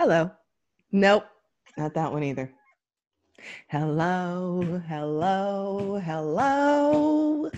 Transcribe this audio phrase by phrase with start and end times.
[0.00, 0.30] Hello.
[0.92, 1.26] Nope,
[1.76, 2.50] not that one either.
[3.68, 7.50] Hello, hello, hello.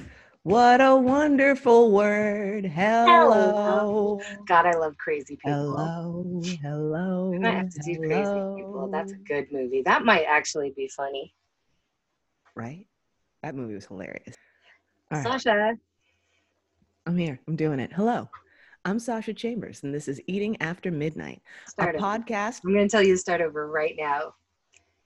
[0.42, 2.66] What a wonderful word.
[2.66, 4.20] Hello.
[4.48, 5.52] God, I love crazy people.
[5.52, 7.30] Hello, hello.
[7.30, 8.88] We might have to do crazy people.
[8.90, 9.82] That's a good movie.
[9.82, 11.32] That might actually be funny.
[12.56, 12.88] Right?
[13.44, 14.34] That movie was hilarious.
[15.12, 15.78] All right, Sasha.
[17.06, 17.38] I'm here.
[17.46, 17.92] I'm doing it.
[17.92, 18.28] Hello.
[18.84, 22.04] I'm Sasha Chambers, and this is Eating After Midnight, Start a over.
[22.04, 22.62] podcast.
[22.64, 24.34] I'm going to tell you to start over right now.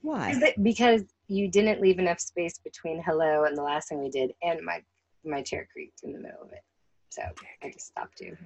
[0.01, 0.31] Why?
[0.31, 4.09] Is it because you didn't leave enough space between hello and the last thing we
[4.09, 4.81] did, and my
[5.25, 6.63] my chair creaked in the middle of it.
[7.11, 7.23] So
[7.63, 8.37] I just stopped you.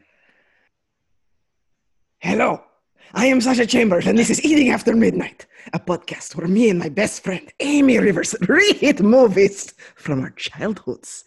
[2.18, 2.62] Hello,
[3.14, 6.78] I am Sasha Chambers, and this is Eating After Midnight, a podcast where me and
[6.78, 11.24] my best friend Amy Rivers reheat movies from our childhoods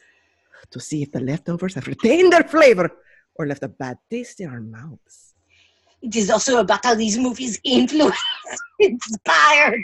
[0.71, 2.89] to see if the leftovers have retained their flavor
[3.35, 5.33] or left a bad taste in our mouths.
[6.01, 8.17] It is also about how these movies influence,
[8.79, 9.81] inspired.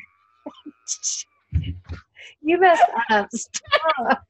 [2.42, 3.30] you messed up.
[3.34, 4.24] Stop.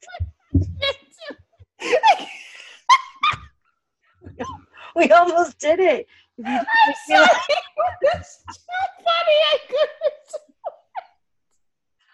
[4.95, 6.07] we almost did it.
[6.37, 6.67] If you didn't
[7.07, 7.31] feel like-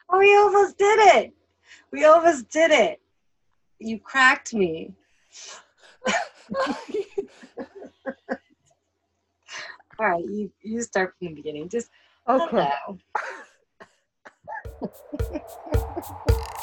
[0.08, 1.34] Oh, we almost did it.
[1.92, 3.02] We almost did it.
[3.80, 4.94] You cracked me.
[9.97, 11.69] All right, you, you start from the beginning.
[11.69, 11.89] Just
[12.27, 12.97] Oh,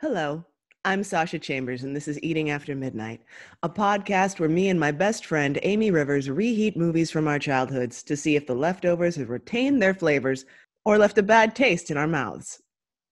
[0.00, 0.44] hello.
[0.84, 3.20] I'm Sasha Chambers, and this is Eating After Midnight,
[3.64, 8.04] a podcast where me and my best friend Amy Rivers reheat movies from our childhoods
[8.04, 10.44] to see if the leftovers have retained their flavors
[10.84, 12.62] or left a bad taste in our mouths.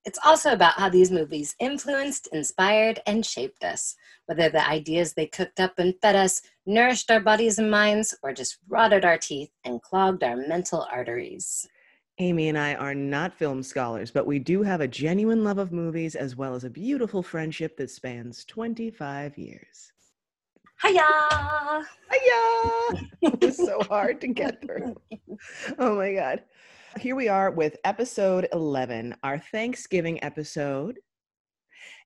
[0.05, 3.97] It's also about how these movies influenced, inspired, and shaped us.
[4.27, 8.33] Whether the ideas they cooked up and fed us nourished our bodies and minds, or
[8.33, 11.67] just rotted our teeth and clogged our mental arteries.
[12.19, 15.71] Amy and I are not film scholars, but we do have a genuine love of
[15.71, 19.93] movies as well as a beautiful friendship that spans 25 years.
[20.83, 21.05] Hiya!
[22.11, 23.09] Hiya!
[23.23, 24.97] It was so hard to get through.
[25.79, 26.43] Oh my God.
[26.99, 30.99] Here we are with episode 11, our Thanksgiving episode.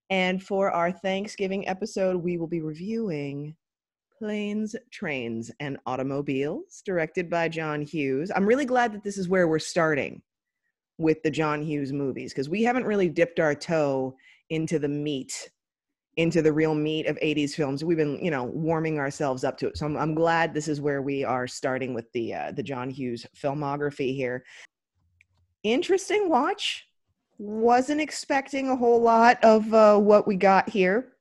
[0.08, 3.54] And for our Thanksgiving episode, we will be reviewing
[4.20, 8.30] Planes, Trains, and Automobiles, directed by John Hughes.
[8.36, 10.20] I'm really glad that this is where we're starting
[10.98, 14.14] with the John Hughes movies because we haven't really dipped our toe
[14.50, 15.50] into the meat
[16.16, 17.82] into the real meat of 80s films.
[17.82, 19.78] We've been you know warming ourselves up to it.
[19.78, 22.90] So i'm, I'm glad this is where we are starting with the uh, the john
[22.90, 24.44] hughes filmography here.
[25.62, 26.84] Interesting watch.
[27.38, 31.12] Wasn't expecting a whole lot of uh, what we got here.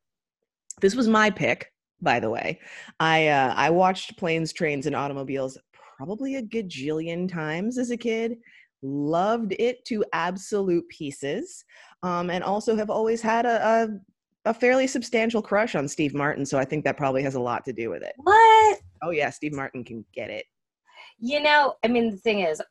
[0.82, 1.72] This was my pick
[2.02, 2.60] by the way
[3.00, 5.58] i uh, i watched planes trains and automobiles
[5.98, 8.38] probably a gajillion times as a kid
[8.82, 11.66] loved it to absolute pieces
[12.04, 13.88] um, and also have always had a, a
[14.46, 17.66] a fairly substantial crush on Steve Martin, so I think that probably has a lot
[17.66, 18.14] to do with it.
[18.18, 18.80] What?
[19.04, 20.46] Oh yeah, Steve Martin can get it.
[21.20, 22.62] You know, I mean, the thing is,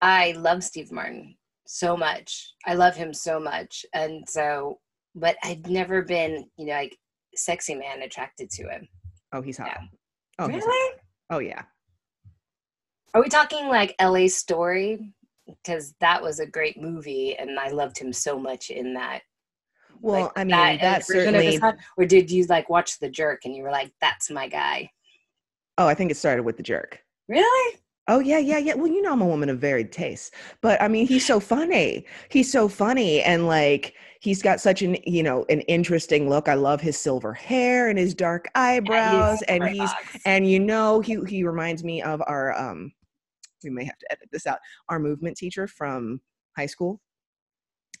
[0.00, 2.52] I love Steve Martin so much.
[2.66, 3.84] I love him so much.
[3.94, 4.78] And so,
[5.14, 6.96] but I've never been, you know, like
[7.34, 8.88] sexy man attracted to him.
[9.32, 9.68] Oh, he's hot.
[9.68, 9.80] Yeah.
[10.38, 10.68] Oh, he's hot.
[10.70, 10.96] really?
[11.30, 11.62] oh yeah.
[13.14, 15.12] Are we talking like LA Story?
[15.46, 19.20] Because that was a great movie and I loved him so much in that.
[20.00, 21.56] Well, Like, I mean, that, that, version of his certainly.
[21.56, 24.90] hot- Or did you like watch The Jerk and you were like, that's my guy?
[25.78, 27.00] Oh, I think it started with the jerk.
[27.28, 27.78] Really?
[28.08, 28.74] Oh yeah, yeah, yeah.
[28.74, 30.30] Well, you know I'm a woman of varied tastes,
[30.62, 32.04] but I mean he's so funny.
[32.30, 36.48] He's so funny and like he's got such an you know an interesting look.
[36.48, 39.90] I love his silver hair and his dark eyebrows, and super he's
[40.24, 42.92] and you know he he reminds me of our um
[43.64, 46.20] we may have to edit this out our movement teacher from
[46.56, 47.00] high school,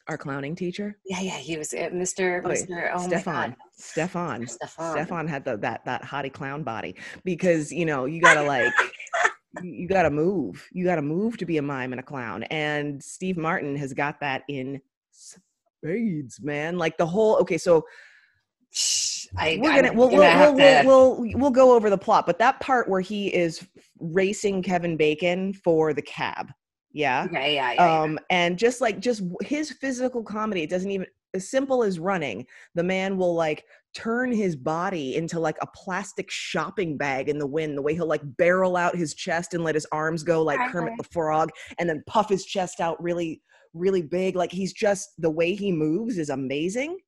[0.08, 2.40] our clowning teacher, Yeah, yeah, he was uh, Mr.
[2.44, 2.48] Oh.
[2.48, 2.90] Mr.
[2.94, 3.56] Oh Stefan.
[3.76, 4.46] Stefan.
[4.46, 4.92] Stefan.
[4.92, 8.72] Stefan had the, that that hottie clown body because you know you gotta like
[9.62, 13.36] you gotta move you gotta move to be a mime and a clown and Steve
[13.36, 14.80] Martin has got that in
[15.82, 17.84] spades man like the whole okay so
[19.36, 22.38] I, we're gonna we'll gonna we'll, we'll, we'll we'll we'll go over the plot but
[22.38, 23.66] that part where he is
[23.98, 26.52] racing Kevin Bacon for the cab
[26.92, 27.24] Yeah.
[27.24, 28.02] Okay, yeah, yeah, yeah.
[28.02, 32.46] Um, and just like just his physical comedy, it doesn't even as simple as running.
[32.74, 33.64] The man will like
[33.94, 37.76] turn his body into like a plastic shopping bag in the wind.
[37.76, 40.94] The way he'll like barrel out his chest and let his arms go like Kermit
[40.96, 43.42] the Frog, and then puff his chest out really,
[43.74, 44.36] really big.
[44.36, 46.98] Like he's just the way he moves is amazing.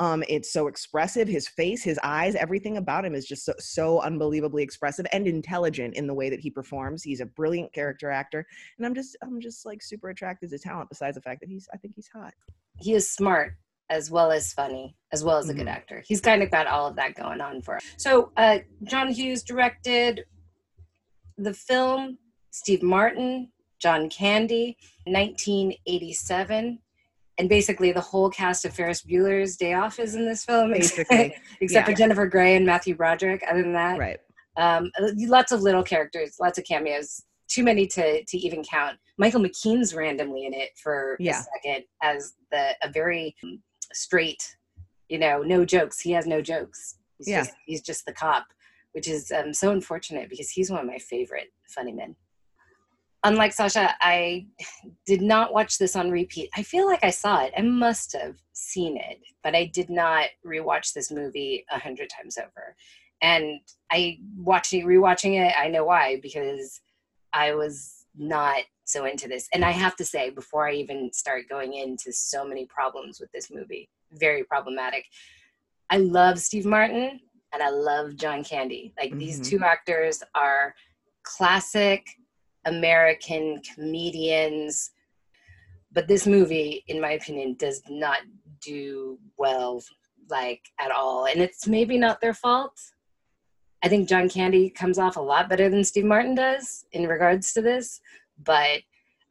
[0.00, 1.28] Um, it's so expressive.
[1.28, 5.94] His face, his eyes, everything about him is just so, so unbelievably expressive and intelligent
[5.94, 7.04] in the way that he performs.
[7.04, 8.44] He's a brilliant character actor,
[8.76, 10.88] and I'm just, I'm just like super attracted to talent.
[10.88, 12.34] Besides the fact that he's, I think he's hot.
[12.80, 13.52] he is smart
[13.90, 15.72] as well as funny as well as a good Mhm.
[15.76, 19.08] actor he's kind of got all of that going on for him so uh, john
[19.12, 20.24] hughes directed
[21.36, 22.16] the film
[22.50, 23.52] steve martin
[23.84, 24.76] john candy
[25.06, 26.78] 1987
[27.38, 31.34] and basically the whole cast of ferris bueller's day off is in this film Basically,
[31.60, 31.92] except yeah.
[31.92, 34.18] for jennifer grey and matthew broderick other than that right?
[34.56, 37.24] um, lots of little characters, lots of cameos.
[37.48, 38.96] Too many to to even count.
[39.18, 41.40] Michael McKean's randomly in it for Yeah.
[41.40, 43.60] a second as the a very um,
[43.92, 44.56] straight,
[45.08, 45.98] you know, no jokes.
[46.00, 46.98] He has no jokes.
[47.18, 47.40] He's Yeah.
[47.40, 48.46] just he's just the cop,
[48.92, 52.14] which is um, so unfortunate because he's one of my favorite funny men.
[53.24, 54.46] Unlike Sasha, I
[55.06, 56.50] did not watch this on repeat.
[56.54, 57.52] I feel like I saw it.
[57.56, 62.36] I must have seen it, but I did not rewatch this movie a hundred times
[62.38, 62.76] over
[63.24, 63.60] and
[63.90, 66.80] I watching rewatching it, I know why because
[67.32, 69.48] I was not so into this.
[69.54, 73.32] And I have to say, before I even start going into so many problems with
[73.32, 75.06] this movie, very problematic.
[75.88, 77.18] I love Steve Martin
[77.52, 78.92] and I love John Candy.
[79.00, 79.44] Like these Mhm.
[79.44, 80.74] two actors are
[81.22, 82.06] classic
[82.66, 84.90] American comedians.
[85.92, 88.18] But this movie, in my opinion, does not
[88.60, 89.82] do well
[90.30, 91.26] like at all.
[91.26, 92.78] And it's maybe not their fault.
[93.82, 97.52] I think John Candy comes off a lot better than Steve Martin does in regards
[97.52, 98.00] to this,
[98.42, 98.80] but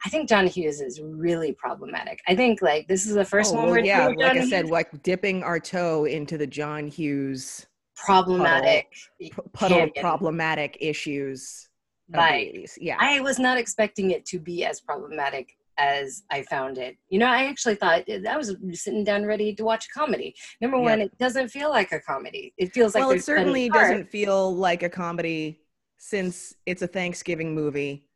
[0.06, 2.20] I think John Hughes is really problematic.
[2.28, 4.70] I think like this is the first Oh, one where yeah, like I said, Hughes-
[4.70, 7.66] like dipping our toe into the John Hughes
[7.96, 8.86] problematic.
[9.54, 11.68] puddle of problematic issues
[12.08, 12.72] of the 80s.
[12.80, 12.96] Yeah.
[12.98, 16.96] I was not expecting it to be as problematic as I found it.
[17.08, 20.34] You know, I actually thought eh, I was sitting down ready to watch a comedy.
[20.60, 22.54] Number one, it doesn't feel like a comedy.
[22.56, 25.60] It feels like well, it certainly doesn't feel like a comedy
[25.98, 28.08] since it's a Thanksgiving movie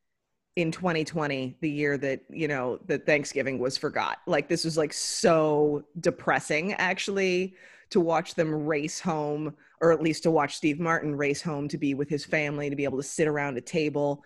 [0.56, 4.18] in 2020, the year that, you know, that Thanksgiving was forgot.
[4.26, 7.54] Like this was like so depressing actually
[7.90, 11.78] to watch them race home or at least to watch Steve Martin race home to
[11.78, 14.22] be with his family, to be able to sit around a table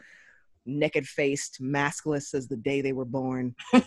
[0.64, 3.52] naked faced, maskless as the day they were born,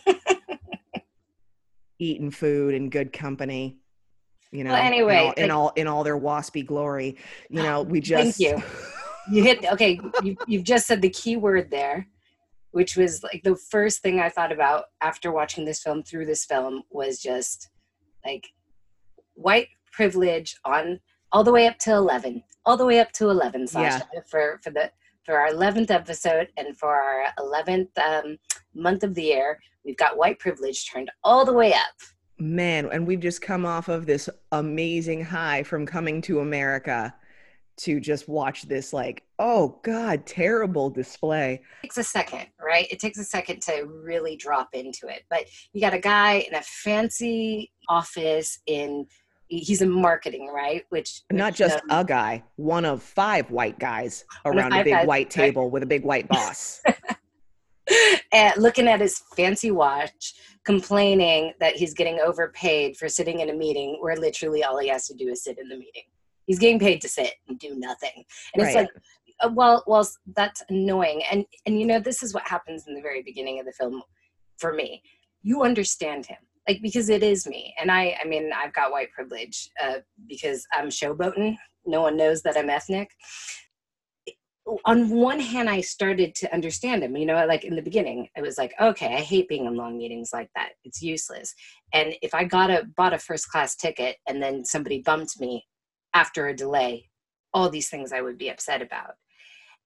[2.00, 3.78] eating food in good company.
[4.52, 7.18] You know, Well, in anyway, all- in all in all their waspy glory.
[7.50, 8.62] You know, we Thank just you.
[9.32, 12.08] you hit okay you, you've just said the key word there
[12.72, 16.46] which was like the first thing i thought about after watching this film through this
[16.46, 17.70] film was just
[18.24, 18.46] like
[19.34, 21.00] white privilege on
[21.36, 24.70] all the way up to 11 all the way up to 11 Sasha, for for
[24.70, 24.90] the
[25.24, 28.38] for our 11th episode and for our 11th um,
[28.74, 31.96] month of the year we've got white privilege turned all the way up
[32.38, 37.14] man, and we've just come off of this amazing high from coming to America
[37.78, 41.62] to just watch this like, oh God, terrible display.
[41.84, 42.88] It takes a second, right?
[42.90, 45.24] It takes a second to really drop into it.
[45.30, 49.08] But you got a guy in a fancy office in
[49.48, 50.84] he's in marketing, right?
[50.90, 54.94] Which Not which, just um, a guy, one of five white guys around a big
[54.94, 55.30] guys, white right.
[55.30, 56.82] table with a big white boss.
[58.32, 60.36] and looking at his fancy watch,
[60.66, 65.08] complaining that he's getting overpaid for sitting in a meeting where literally all he has
[65.08, 66.04] to do is sit in the meeting.
[66.48, 68.24] He's getting paid to sit and do nothing.
[68.54, 68.90] And it's like
[69.42, 73.02] uh, well well that's annoying and and you know this is what happens in the
[73.02, 74.02] very beginning of the film
[74.58, 75.04] for me
[75.42, 79.12] you understand him like because it is me and i i mean i've got white
[79.12, 81.56] privilege uh, because i'm showboating.
[81.86, 83.12] No one knows that i'm ethnic.
[84.86, 88.42] On one hand i started to understand him you know like in the beginning it
[88.42, 90.70] was like okay i hate being in long meetings like that.
[90.84, 91.54] It's useless.
[91.94, 95.66] And if i got a bought a first class ticket and then somebody bumped me
[96.14, 97.10] after a delay
[97.54, 99.14] all these things i would be upset about.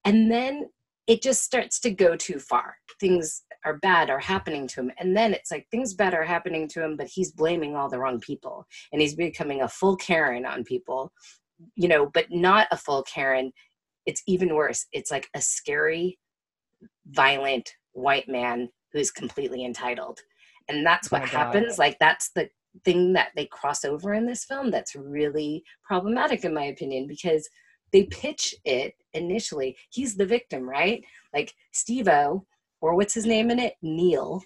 [0.04, 0.70] And then
[1.06, 2.76] it just starts to go too far.
[3.00, 4.92] Things are bad are happening to him.
[4.98, 7.98] And then it's like things bad are happening to him but he's blaming all the
[7.98, 8.66] wrong people.
[8.92, 11.12] And he's becoming a full karen on people
[11.76, 13.52] you know but not a full karen.
[14.06, 14.86] It's even worse.
[14.92, 16.18] It's like a scary
[17.06, 20.18] violent white man who's completely entitled.
[20.68, 21.38] And that's oh what My God.
[21.38, 21.78] happens.
[21.78, 22.48] Like that's the
[22.84, 27.48] thing that they cross over in this film that's really problematic in my opinion because
[27.92, 29.76] they pitch it initially.
[29.90, 31.04] He's the victim right?
[31.34, 32.44] Like steve-o
[32.80, 33.74] or what's his name in it?
[33.82, 34.42] Neal.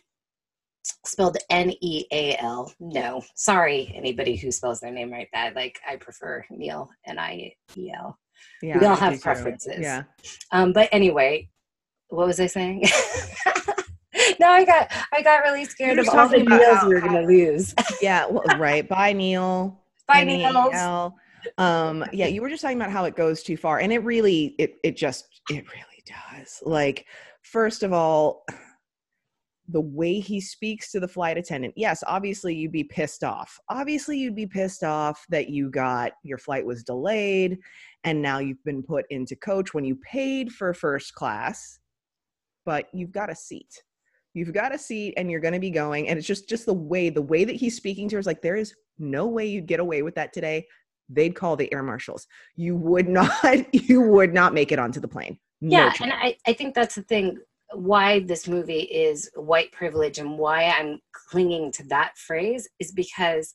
[1.07, 2.73] Spelled N E A L.
[2.79, 5.29] No, sorry, anybody who spells their name right.
[5.33, 8.19] That like I prefer Neil N I E L.
[8.63, 9.23] Yeah, we all have do too.
[9.23, 9.79] preferences.
[9.81, 10.03] Yeah.
[10.51, 11.49] Um, but anyway,
[12.09, 12.85] what was I saying?
[14.41, 17.75] no, I got I got really scared of all the Neils we were gonna lose.
[18.03, 18.27] Yeah.
[18.27, 18.87] Well, right.
[18.87, 19.81] Bye, Neil.
[20.09, 21.15] Bye, Neil.
[21.59, 23.79] Um, yeah, you were just talking about how it goes too far.
[23.79, 26.63] And it really, it it just it really does.
[26.65, 27.07] Like,
[27.45, 28.45] first of all,
[29.69, 33.59] the way he speaks to the flight attendant, yes, obviously you'd be pissed off.
[33.69, 37.59] Obviously, you'd be pissed off that you got your flight was delayed
[38.05, 41.79] and now you've been put into coach when you paid for first class,
[42.67, 43.83] but you've got a seat.
[44.35, 46.75] You've got a seat and you're going to be going and it's just just the
[46.75, 49.67] way the way that he's speaking to her is like there is no way you'd
[49.67, 50.67] get away with that today.
[51.09, 52.27] They'd call the air marshals.
[52.57, 55.39] You would not you would not make it onto the plane.
[55.65, 56.01] No yeah, chance.
[56.03, 57.39] and I, I think that's the thing
[57.73, 63.55] why this movie is white privilege and why I'm clinging to that phrase is because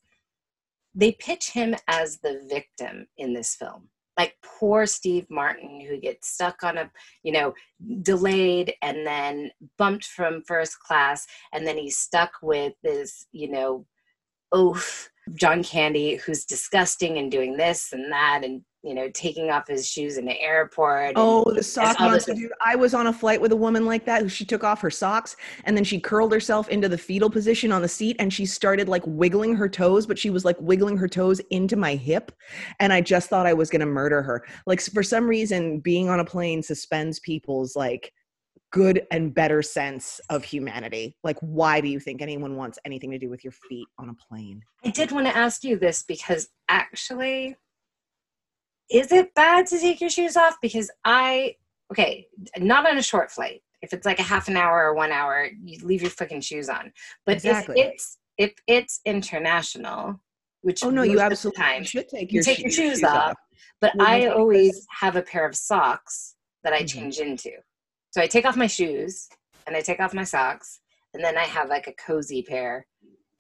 [0.95, 3.89] they pitch him as the victim in this film.
[4.17, 6.89] Like poor Steve Martin, who gets stuck on a,
[7.21, 7.53] you know,
[8.01, 13.85] delayed and then bumped from first class, and then he's stuck with this, you know,
[14.51, 19.67] oaf John Candy, who's disgusting and doing this and that, and you know, taking off
[19.67, 21.09] his shoes in the airport.
[21.09, 22.49] and- Oh, the sock monster, dude.
[22.65, 24.89] I was on a flight with a woman like that who she took off her
[24.89, 28.45] socks and then she curled herself into the fetal position on the seat and she
[28.45, 32.31] started like wiggling her toes, but she was like wiggling her toes into my hip.
[32.79, 34.45] And I just thought I was going to murder her.
[34.65, 38.13] Like, for some reason, being on a plane suspends people's like
[38.71, 41.15] good and better sense of humanity.
[41.23, 44.13] Like, why do you think anyone wants anything to do with your feet on a
[44.13, 44.61] plane?
[44.85, 47.55] I did want to ask you this because actually,
[48.91, 50.57] is it bad to take your shoes off?
[50.61, 51.55] Because I,
[51.91, 53.61] okay, not on a short flight.
[53.81, 56.69] If it's like a half an hour or one hour, you leave your fucking shoes
[56.69, 56.91] on.
[57.25, 57.79] But Exactly.
[57.79, 60.19] if it's if it's international,
[60.61, 63.35] which Oh, no, you absolutely time, should take you your, take sho- your shoes off.
[63.81, 66.87] but Well, I always have a pair of socks that I Mhm.
[66.89, 67.51] change into.
[68.11, 69.29] So I take off my shoes
[69.67, 70.79] and I take off my socks,
[71.13, 72.85] and then I have like a cozy pair.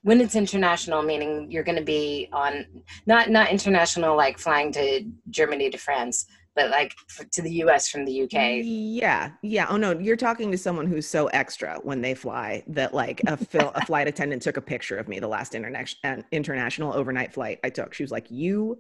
[0.03, 2.65] When it's international, meaning you're going to be on
[3.05, 6.93] not not international like flying to Germany to France, but like
[7.31, 7.89] to the U.S.
[7.89, 8.61] from the U.K.
[8.61, 9.65] Yeah, yeah.
[9.69, 13.37] Oh no, you're talking to someone who's so extra when they fly that like a
[13.37, 17.59] fil- a flight attendant took a picture of me the last international international overnight flight
[17.63, 17.93] I took.
[17.93, 18.79] She was like, "You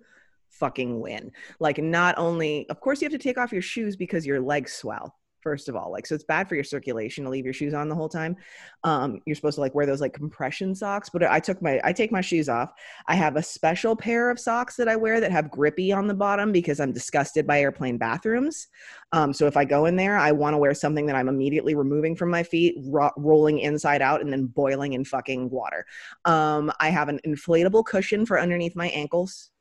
[0.49, 4.25] fucking win." Like not only, of course, you have to take off your shoes because
[4.25, 5.15] your legs swell.
[5.41, 7.87] First of all, like so it's bad for your circulation to leave your shoes on
[7.87, 8.35] the whole time.
[8.83, 11.93] Um, you're supposed to like wear those like compression socks, but I took my I
[11.93, 12.73] take my shoes off.
[13.07, 16.13] I have a special pair of socks that I wear that have grippy on the
[16.13, 18.67] bottom because I'm disgusted by airplane bathrooms.
[19.11, 21.75] Um, so if I go in there, I want to wear something that I'm immediately
[21.75, 25.85] removing from my feet, ro- rolling inside out, and then boiling in fucking water.
[26.25, 29.51] Um, I have an inflatable cushion for underneath my ankles.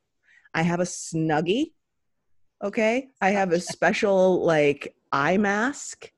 [0.53, 1.71] I have a snuggie.
[2.63, 3.09] Okay.
[3.21, 6.11] I have a special like eye mask,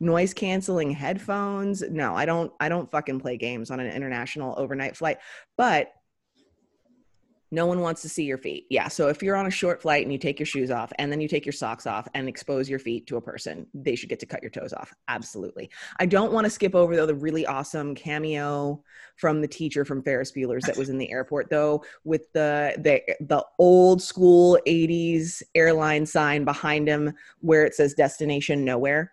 [0.00, 1.82] noise canceling headphones.
[1.82, 2.52] No, I don't.
[2.60, 5.18] I don't fucking play games on an international overnight flight.
[5.56, 5.92] But
[7.54, 8.66] no one wants to see your feet.
[8.68, 8.88] Yeah.
[8.88, 11.20] So if you're on a short flight and you take your shoes off and then
[11.20, 14.18] you take your socks off and expose your feet to a person, they should get
[14.20, 14.92] to cut your toes off.
[15.08, 15.70] Absolutely.
[16.00, 18.82] I don't want to skip over though the really awesome cameo
[19.16, 23.00] from the teacher from Ferris Bueller's that was in the airport though with the the
[23.24, 29.12] the old school 80s airline sign behind him where it says destination nowhere.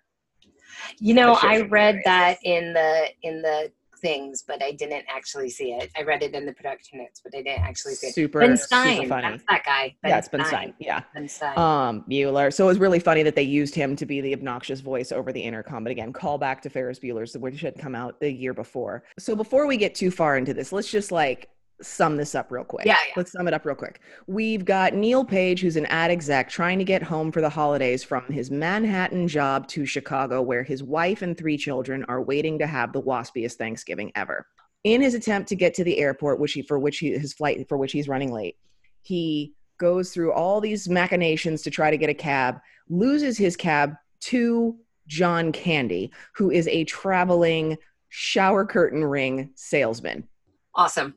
[1.00, 3.72] You know, I read that in the in the
[4.02, 5.92] things, but I didn't actually see it.
[5.98, 8.14] I read it in the production notes, but I didn't actually see it.
[8.14, 9.28] Super, Ben super Stein, funny.
[9.30, 9.96] that's that guy.
[10.04, 10.74] yeah, it's Ben Stein.
[10.80, 11.02] Yeah.
[11.14, 11.58] Ben Stein.
[11.58, 12.54] um Bueller.
[12.54, 15.32] So it was really funny that they used him to be the obnoxious voice over
[15.32, 15.84] the intercom.
[15.84, 19.04] But again, call back to Ferris Bueller's, which had come out the year before.
[19.20, 21.50] So before we get too far into this, let's just like
[21.82, 22.86] sum this up real quick.
[22.86, 23.14] Yeah, yeah.
[23.16, 24.02] Let's sum it up real quick.
[24.28, 28.04] We've got Neal Page, who's an ad exec trying to get home for the holidays
[28.04, 32.68] from his Manhattan job to Chicago, where his wife and three children are waiting to
[32.68, 34.46] have the waspiest Thanksgiving ever.
[34.84, 37.68] In his attempt to get to the airport, which he for which he his flight
[37.70, 38.58] for which he's running late,
[39.02, 42.60] he goes through all these machinations to try to get a cab,
[42.90, 44.76] loses his cab to
[45.08, 47.78] John Candy, who is a traveling
[48.10, 50.28] shower curtain ring salesman.
[50.76, 51.16] awesome.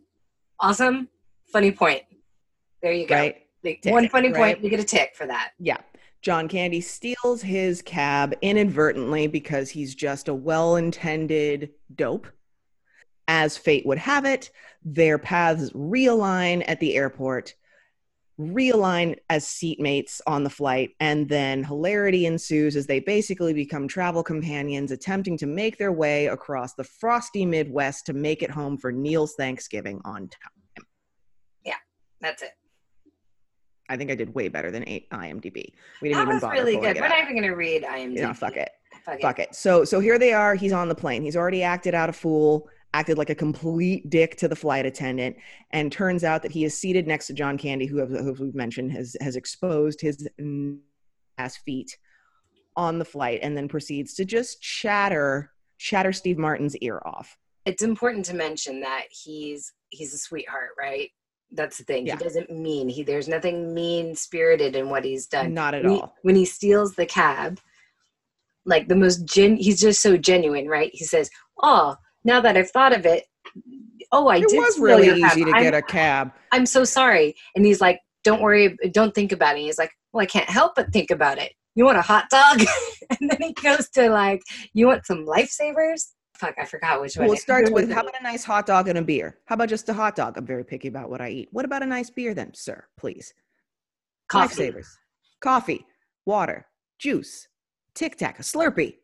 [0.60, 1.08] Awesome.
[1.46, 2.02] Funny point.
[2.82, 3.14] There you go.
[3.14, 3.36] Right?
[3.62, 4.36] Like, Tick, one funny right?
[4.56, 5.52] point, we get a tick for that.
[5.58, 5.78] Yeah.
[6.20, 12.26] John Candy steals his cab inadvertently because he's just a well intended dope.
[13.28, 14.50] As fate would have it,
[14.84, 17.54] their paths realign at the airport.
[18.40, 24.24] Realign as seatmates on the flight, and then hilarity ensues as they basically become travel
[24.24, 28.90] companions, attempting to make their way across the frosty Midwest to make it home for
[28.90, 30.84] Neal's Thanksgiving on time.
[31.64, 31.76] Yeah,
[32.20, 32.50] that's it.
[33.88, 35.72] I think I did way better than eight IMDb.
[36.02, 36.96] We didn't That even was bother really good.
[36.96, 38.16] it We're not even gonna read IMDb.
[38.16, 38.70] Yeah, fuck it.
[39.04, 39.22] Fuck it.
[39.22, 39.54] Fuck it.
[39.54, 40.54] So so here they are.
[40.54, 41.22] He's on the plane.
[41.22, 45.36] He's already acted out a fool, acted like a complete dick to the flight attendant,
[45.72, 48.92] and turns out that he is seated next to John Candy, who, who we've mentioned
[48.92, 50.26] has has exposed his
[51.36, 51.98] ass feet
[52.76, 57.36] on the flight, and then proceeds to just chatter chatter Steve Martin's ear off.
[57.66, 61.10] It's important to mention that he's he's a sweetheart, right?
[61.50, 62.06] That's the thing.
[62.06, 62.16] Yeah.
[62.16, 63.02] He doesn't mean he.
[63.02, 65.52] There's nothing mean spirited in what he's done.
[65.52, 66.14] Not at when he, all.
[66.22, 67.60] when he steals the cab,
[68.64, 69.56] like the most gen.
[69.56, 70.90] He's just so genuine, right?
[70.94, 71.28] He says,
[71.60, 73.24] "Oh, now that I've thought of it,
[74.12, 76.32] oh, I It did was steal really easy to I'm- get a cab.
[76.52, 77.34] I'm so sorry.
[77.54, 79.60] And he's like, don't worry, don't think about it.
[79.60, 81.52] He's like, well, I can't help but think about it.
[81.74, 82.60] You want a hot dog?
[83.20, 84.40] and then he goes to like,
[84.72, 86.12] you want some lifesavers?
[86.36, 87.26] Fuck, I forgot which one.
[87.26, 89.38] Well, it starts with how about a nice hot dog and a beer?
[89.46, 90.36] How about just a hot dog?
[90.36, 91.48] I'm very picky about what I eat.
[91.52, 92.84] What about a nice beer then, sir?
[92.96, 93.34] Please.
[94.28, 94.70] coffee.
[94.70, 94.86] Lifesavers.
[95.40, 95.84] Coffee,
[96.26, 96.66] water,
[96.98, 97.48] juice,
[97.94, 98.96] Tic Tac, a Slurpee.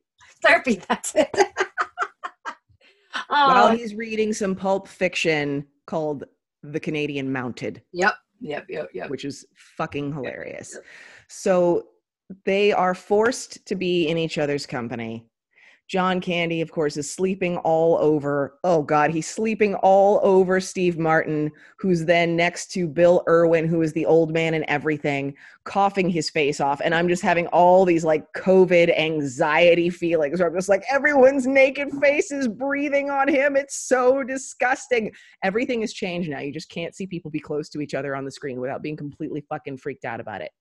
[0.45, 1.29] Slurpee, that's it.
[3.29, 6.25] While oh, he's reading some pulp fiction called
[6.63, 9.11] The Canadian Mounted, yep, yep, yep, yep.
[9.11, 10.79] which is fucking hilarious.
[11.29, 11.89] So
[12.45, 15.27] they are forced to be in each other's company.
[15.91, 18.61] John Candy, of course, is sleeping all over.
[18.63, 23.83] Oh God, he's sleeping all over Steve Martin, who's then next to Bill Erwin, who
[23.83, 26.81] is the old man and everything, coughing his face off.
[26.85, 31.49] And I'm just having all these like COVID anxiety feelings where I'm just like, everyone's
[31.49, 33.57] naked faces breathing on him.
[33.57, 35.11] It's so disgusting.
[35.43, 36.39] Everything has changed now.
[36.39, 38.97] You just can't see people be close to each other on the screen without being
[38.97, 40.53] completely fucking freaked out about it.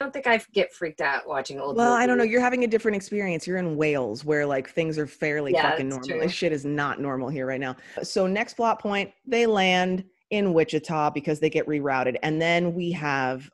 [0.00, 1.76] I don't think I get freaked out watching old.
[1.76, 2.24] Well, I don't know.
[2.24, 3.46] You're having a different experience.
[3.46, 6.08] You're in Wales where like things are fairly Yeah, fucking normal.
[6.08, 6.20] true.
[6.20, 7.76] This shit is not normal here right now.
[8.02, 12.16] So next plot point, they land in Wichita because they get rerouted.
[12.24, 13.48] And then we have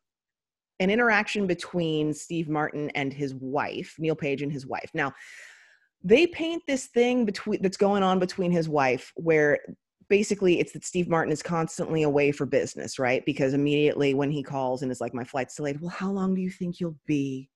[0.78, 4.90] an interaction between Steve Martin and his wife, Neal Page and his wife.
[4.94, 5.12] Now,
[6.02, 9.58] they paint this thing between that's going on between his wife where
[10.10, 13.24] basically it's that Steve Martin is constantly away for business, right?
[13.24, 16.42] Because immediately when he calls and is like, My flight's delayed, well, how long do
[16.42, 17.48] you think you'll be?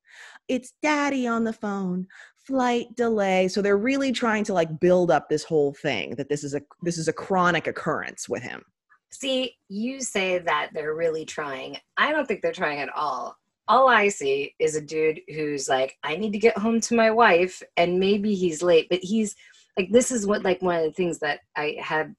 [0.48, 2.06] It's daddy on the phone,
[2.46, 3.48] flight delay.
[3.48, 6.62] So they're really trying to like build up this whole thing that this is a
[6.82, 8.62] this is a chronic occurrence with him.
[9.10, 11.78] See, you say that they're really trying.
[11.96, 13.36] I don't think they're trying at all.
[13.66, 17.10] All I see is a dude who's like, I need to get home to my
[17.10, 19.34] wife, and maybe he's late, but he's
[19.78, 22.14] like, this is what like one of the things that I had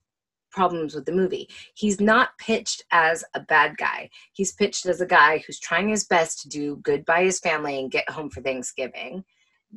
[0.55, 1.49] problems with the movie.
[1.75, 4.09] He's not pitched as a bad guy.
[4.33, 7.79] He's pitched as a guy who's trying his best to do good by his family
[7.79, 9.23] and get home for Thanksgiving.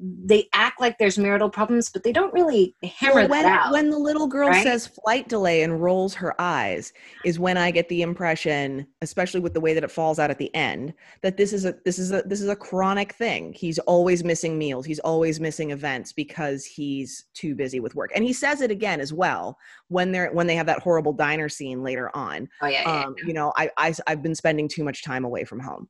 [0.00, 3.72] They act like there's marital problems, but they don't really hammer Well, when, that out.
[3.72, 4.62] when the little girl right?
[4.62, 6.92] says flight delay and rolls her eyes
[7.24, 10.38] is when I get the impression, especially with the way that it falls out at
[10.38, 13.52] the end, that this is a this is a this is a chronic thing.
[13.54, 14.86] He's always missing meals.
[14.86, 18.12] He's always missing events because he's too busy with work.
[18.14, 19.58] And he says it again as well
[19.88, 22.48] when they're when they have that horrible diner scene later on.
[22.62, 25.42] oh yeah, yeah, Um, you know, I, I I've been spending too much time away
[25.44, 25.88] from home.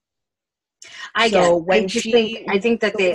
[1.14, 1.66] I So guess.
[1.66, 3.14] when I she- think I think that they.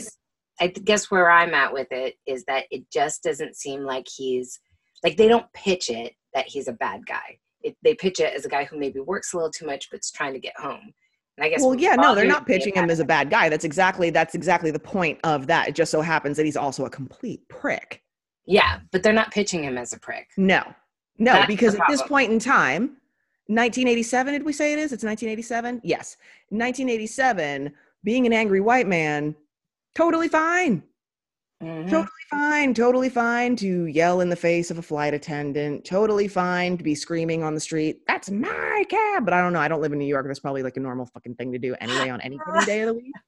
[0.64, 4.62] I guess where I'm at with it is that it just doesn't seem like he's
[5.04, 7.38] like they don't pitch it that he's a bad guy.
[7.62, 10.10] It, they pitch it as a guy who maybe works a little too much but's
[10.10, 10.94] trying to get home.
[11.38, 13.50] And I guess Well, yeah, no, they're not pitching him as a bad guy.
[13.50, 15.68] That's exactly that's exactly the point of that.
[15.68, 18.02] It just so happens that he's also a complete prick.
[18.46, 20.30] Yeah, but they're not pitching him as a prick.
[20.38, 20.64] No,
[21.18, 22.98] no, That's because at this point in time,
[23.48, 24.94] 1987, did we say it is?
[24.94, 25.82] It's 1987?
[25.84, 26.16] Yes.
[26.50, 27.74] 1987,
[28.04, 29.36] being an angry white man,
[29.96, 30.84] totally fine.
[31.62, 31.90] Mhm.
[31.90, 32.74] Totally fine.
[32.74, 35.86] Totally fine to yell in the face of a flight attendant.
[35.86, 39.24] Totally fine to be screaming on the street, that's my cab.
[39.24, 39.60] But I don't know.
[39.62, 40.26] I don't live in New York.
[40.28, 42.88] That's probably like a normal fucking thing to do anyway on any given day of
[42.88, 43.14] the week.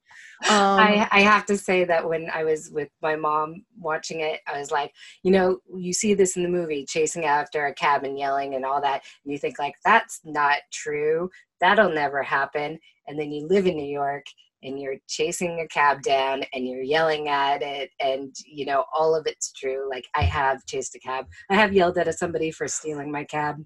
[0.49, 4.41] Um, I, I have to say that when I was with my mom watching it,
[4.47, 8.03] I was like, you know, you see this in the movie, chasing after a cab
[8.03, 11.29] and yelling and all that, and you think like that's not true.
[11.61, 12.79] That'll never happen.
[13.07, 14.25] And then you live in New York
[14.65, 19.15] and you're chasing a cab down and you're yelling at it, and you know all
[19.15, 19.89] of it's true.
[19.89, 21.25] Like I have chased a cab.
[21.49, 23.63] I have yelled at somebody for stealing my cab.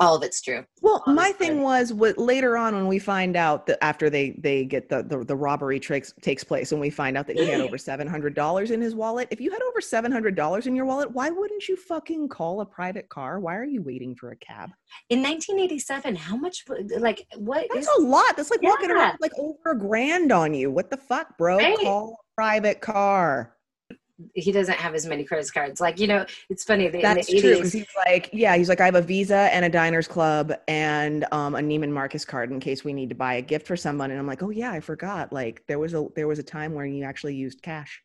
[0.00, 0.64] All of it's true.
[0.80, 4.64] Well, my thing was what later on when we find out that after they they
[4.64, 7.60] get the the, the robbery takes takes place and we find out that he had
[7.60, 9.28] over seven hundred dollars in his wallet.
[9.30, 12.62] If you had over seven hundred dollars in your wallet, why wouldn't you fucking call
[12.62, 13.40] a private car?
[13.40, 14.70] Why are you waiting for a cab?
[15.10, 16.64] In 1987, how much?
[16.98, 17.66] Like what?
[17.72, 18.36] That's is- a lot.
[18.36, 20.70] That's like walking around like over a grand on you.
[20.70, 21.58] What the fuck, bro?
[21.58, 21.78] Right.
[21.78, 23.54] Call a private car.
[24.34, 25.80] He doesn't have as many credit cards.
[25.80, 26.88] Like you know, it's funny.
[26.88, 29.48] that That's in the true 80s, he's like, yeah, he's like, I have a Visa
[29.52, 33.14] and a Diners Club and um, a Neiman Marcus card in case we need to
[33.14, 34.10] buy a gift for someone.
[34.10, 35.32] And I'm like, oh yeah, I forgot.
[35.32, 38.02] Like there was a there was a time where you actually used cash.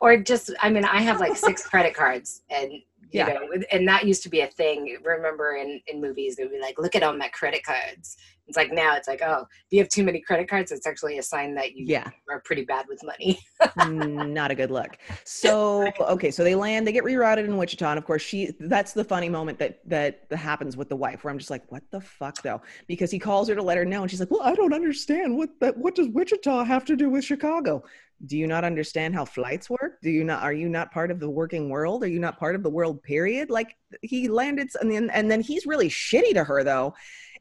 [0.00, 3.28] or just i mean i have like six credit cards and you Yeah.
[3.28, 6.78] know and that used to be a thing remember in in movies they'd be like
[6.78, 8.16] look at all my credit cards
[8.48, 11.18] it's like now it's like oh if you have too many credit cards it's actually
[11.18, 13.38] a sign that you Yeah, are pretty bad with money
[13.76, 14.98] not a good look.
[15.24, 18.52] So okay, so they land, they get rerouted in Wichita, and of course she.
[18.60, 21.82] That's the funny moment that that happens with the wife, where I'm just like, what
[21.90, 22.60] the fuck though?
[22.86, 25.36] Because he calls her to let her know, and she's like, well, I don't understand
[25.36, 25.76] what that.
[25.76, 27.82] What does Wichita have to do with Chicago?
[28.26, 30.00] Do you not understand how flights work?
[30.02, 30.42] Do you not?
[30.42, 32.02] Are you not part of the working world?
[32.02, 33.02] Are you not part of the world?
[33.02, 33.50] Period.
[33.50, 36.94] Like he landed, and then and then he's really shitty to her though.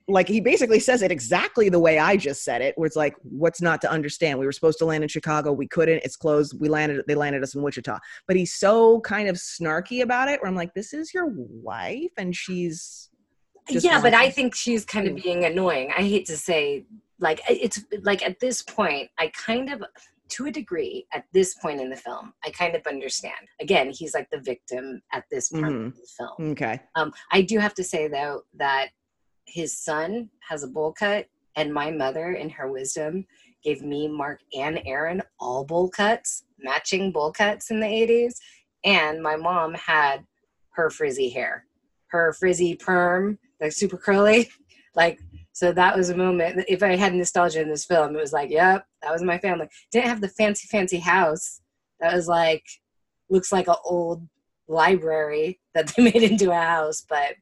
[0.09, 3.15] Like he basically says it exactly the way I just said it, where it's like,
[3.23, 4.39] what's not to understand?
[4.39, 6.01] We were supposed to land in Chicago, we couldn't.
[6.05, 6.57] It's closed.
[6.59, 7.03] We landed.
[7.07, 7.97] They landed us in Wichita.
[8.25, 10.41] But he's so kind of snarky about it.
[10.41, 13.09] Where I'm like, this is your wife, and she's
[13.69, 15.23] yeah but i think she's kind of Mm.
[15.23, 16.85] being annoying i hate to say
[17.19, 19.83] like it's like at this point i kind of
[20.29, 24.13] to a degree at this point in the film i kind of understand again he's
[24.13, 25.85] like the victim at this point Mhm.
[25.87, 26.79] in the film okay.
[26.95, 28.87] Um, I do have to say though that
[29.47, 33.25] his son has a bowl cut, and my mother, in her wisdom,
[33.63, 38.35] gave me, Mark, and Aaron all bowl cuts, matching bowl cuts in the '80s,
[38.83, 40.25] and my mom had
[40.71, 41.65] her frizzy hair,
[42.07, 44.49] her frizzy perm, like super curly,
[44.95, 45.19] like.
[45.53, 46.65] So that was a moment.
[46.67, 49.67] If I had nostalgia in this film, it was like, yep, that was my family.
[49.91, 51.61] Didn't have the fancy, fancy house.
[51.99, 52.63] That was like,
[53.27, 54.27] looks like an old
[54.67, 57.35] library that they made into a house, but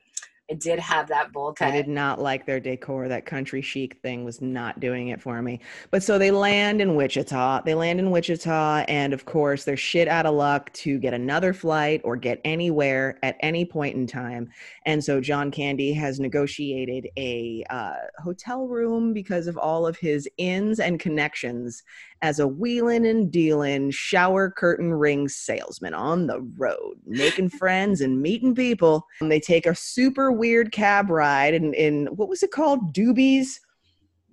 [0.49, 1.69] I did have that bowl cut.
[1.69, 3.07] I did not like their decor.
[3.07, 5.59] That country chic thing was not doing it for me.
[5.89, 7.63] But so they land in Wichita.
[7.63, 11.51] They land in Wichita, and of course, they're shit out of luck to get another
[11.51, 14.49] flight or get anywhere at any point in time.
[14.85, 20.29] And so John Candy has negotiated a uh, hotel room because of all of his
[20.37, 21.81] ins and connections
[22.21, 28.21] as a wheeling and dealing shower curtain ring salesman on the road, making friends and
[28.21, 29.05] meeting people.
[29.21, 32.93] And they take a super weird cab ride in, in what was it called?
[32.93, 33.59] Doobies?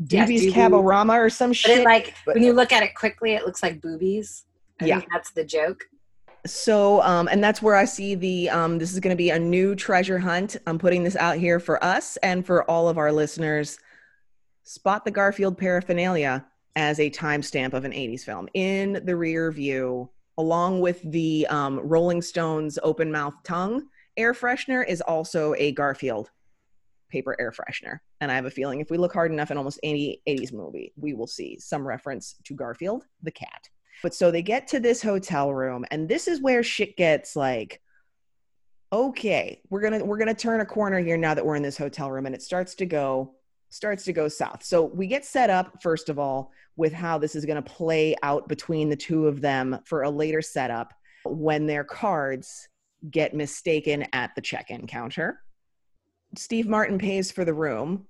[0.08, 0.52] Yeah, Doobies Doobie.
[0.52, 1.78] Caborama or some but shit.
[1.78, 4.44] it like but- when you look at it quickly, it looks like boobies.
[4.80, 5.00] I Yeah.
[5.12, 5.84] that's the joke.
[6.44, 9.38] so um and that's where i see the um this is going to be a
[9.38, 13.12] new treasure hunt i'm putting this out here for us and for all of our
[13.12, 13.78] listeners
[14.64, 20.10] spot the garfield paraphernalia as a timestamp of an 80s film in the rear view
[20.36, 26.30] along with the um, rolling stones open mouth tongue air freshener is also a garfield
[27.10, 29.78] paper air freshener and i have a feeling if we look hard enough in almost
[29.82, 33.68] any 80s movie we will see some reference to garfield the cat
[34.02, 37.80] but so they get to this hotel room, and this is where shit gets like,
[38.92, 42.10] okay, we're gonna we're gonna turn a corner here now that we're in this hotel
[42.10, 43.34] room, and it starts to go
[43.70, 44.64] starts to go south.
[44.64, 48.48] So we get set up first of all with how this is gonna play out
[48.48, 50.92] between the two of them for a later setup
[51.24, 52.68] when their cards
[53.10, 55.40] get mistaken at the check-in counter.
[56.36, 58.06] Steve Martin pays for the room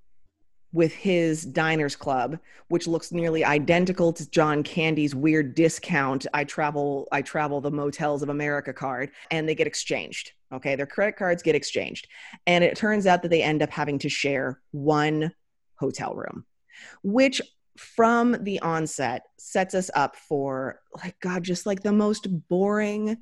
[0.73, 7.07] with his diners club which looks nearly identical to John Candy's weird discount I travel
[7.11, 11.43] I travel the motels of America card and they get exchanged okay their credit cards
[11.43, 12.07] get exchanged
[12.47, 15.31] and it turns out that they end up having to share one
[15.75, 16.45] hotel room
[17.03, 17.41] which
[17.77, 23.17] from the onset sets us up for like god just like the most boring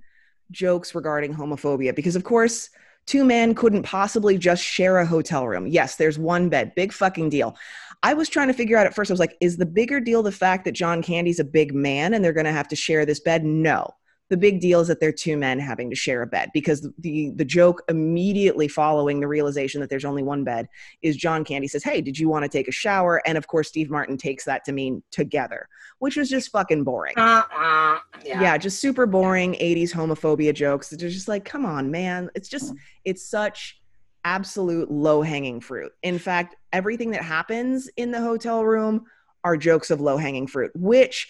[0.51, 2.69] jokes regarding homophobia because of course
[3.05, 7.29] two men couldn't possibly just share a hotel room yes there's one bed big fucking
[7.29, 7.55] deal
[8.03, 10.23] I was trying to figure out at first, I was like, is the bigger deal
[10.23, 13.05] the fact that John Candy's a big man and they're going to have to share
[13.05, 13.43] this bed?
[13.43, 13.93] No.
[14.31, 17.31] The big deal is that they're two men having to share a bed because the,
[17.35, 20.69] the joke immediately following the realization that there's only one bed
[21.01, 23.21] is John Candy says, Hey, did you want to take a shower?
[23.25, 25.67] And of course, Steve Martin takes that to mean together,
[25.99, 27.13] which was just fucking boring.
[27.17, 27.99] Uh-uh.
[28.23, 28.41] Yeah.
[28.41, 30.91] Yeah, just super boring 80s homophobia jokes.
[30.91, 32.29] They're just like, come on, man.
[32.33, 32.77] It's just, mm-hmm.
[33.03, 33.81] it's such
[34.23, 35.91] absolute low hanging fruit.
[36.03, 39.05] In fact, everything that happens in the hotel room
[39.43, 41.27] are jokes of low hanging fruit, which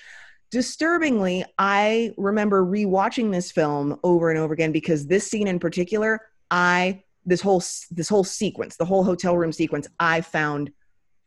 [0.51, 6.19] disturbingly, I remember rewatching this film over and over again because this scene in particular,
[6.51, 10.71] I this whole this whole sequence, the whole hotel room sequence, I found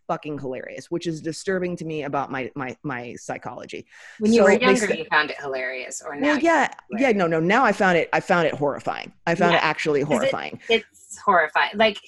[0.07, 3.87] fucking hilarious, which is disturbing to me about my my my psychology.
[4.19, 7.27] When you So were younger, you found it hilarious, or now Well, yeah, yeah, no,
[7.27, 7.41] no.
[7.41, 8.11] Now I found it.
[8.13, 9.13] I found it horrifying.
[9.27, 9.59] I found Yeah.
[9.59, 10.61] it actually it- horrifying.
[10.69, 11.71] it's horrifying.
[11.75, 11.99] Like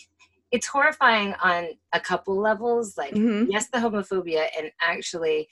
[0.53, 2.99] it's horrifying on a couple levels.
[2.99, 3.47] Like Mhm.
[3.51, 5.49] yes, the homophobia, and actually,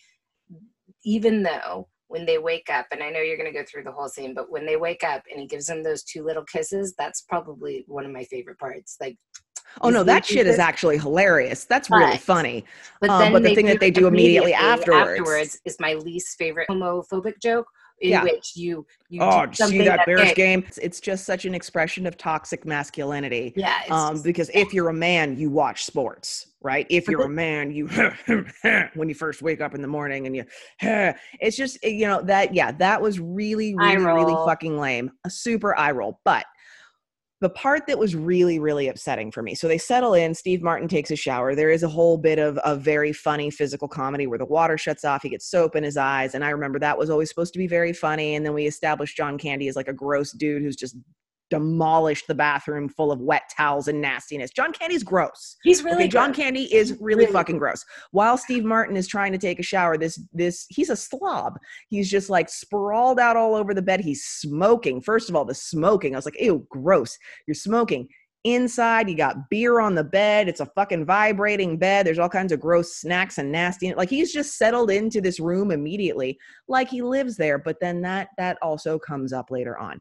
[1.05, 3.93] even though when they wake up, and I know you're going to go through the
[3.93, 6.95] whole scene, but when they wake up and he gives them those two little kisses,
[6.99, 8.97] that's probably one of my favorite parts.
[9.01, 9.17] Like,
[9.81, 11.65] Oh no, that shit is actually hilarious.
[11.65, 12.65] That's really funny.
[13.01, 16.69] but Um, then but the thing that they do immediately afterwards- is my least favorite
[16.69, 17.67] homophobic joke,
[18.01, 18.23] in Yeah.
[18.25, 20.65] which you you Oh, see something that Bears game?
[20.83, 23.53] It's, just such an expression of toxic masculinity.
[23.57, 26.87] Yeah, Um, just- because if you're a man, you watch sports, right?
[26.91, 27.87] If you're a man, you
[28.95, 30.45] when you first wake up in the morning and you,
[31.41, 35.31] it's just eh, you know that yeah, that was really really really fucking lame, a
[35.31, 36.21] super eye roll.
[36.25, 36.45] But
[37.45, 40.33] the part that was really really upsetting for me, so they settle in.
[40.33, 41.55] Steve Martin takes a shower.
[41.55, 45.05] There is a whole bit of a very funny physical comedy where the water shuts
[45.05, 45.23] off.
[45.23, 47.67] He gets soap in his eyes, and I remember that was always supposed to be
[47.67, 48.35] very funny.
[48.35, 50.97] And then we established John Candy as like a gross dude who's just
[51.55, 54.51] demolished the bathroom full of wet towels and nastiness.
[54.51, 55.57] John Candy's gross.
[55.63, 56.35] he's really okay, John.
[56.35, 57.85] Candy is really, Really fucking gross.
[58.11, 61.59] While Steve Martin is trying to take a shower, this this he's a slob.
[61.89, 64.01] He's just like sprawled out all over the bed.
[64.01, 65.01] He's smoking.
[65.01, 66.15] First of all, the smoking.
[66.15, 67.17] I was like, ew, gross.
[67.47, 68.09] You're smoking.
[68.47, 70.49] Inside, you got beer on the bed.
[70.49, 72.05] It's a fucking vibrating bed.
[72.05, 73.95] There's all kinds of gross snacks and nasty.
[73.95, 76.37] Like he's just settled into this room immediately,
[76.69, 77.59] like he lives there.
[77.59, 79.99] But then that that also comes up later on.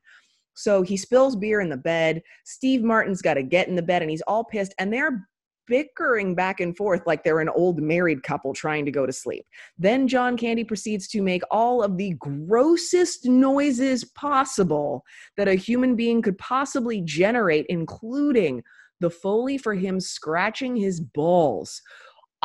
[0.56, 2.22] So he spills beer in the bed.
[2.46, 4.74] Steve Martin's got to get in the bed and he's all pissed.
[4.78, 5.28] And they're
[5.68, 9.46] bickering back and forth like they're an old married couple trying to go to sleep.
[9.78, 15.04] Then John Candy proceeds to make all of the grossest noises possible
[15.38, 18.62] that a human being could possibly generate, including
[19.00, 21.82] the Foley for him scratching his balls.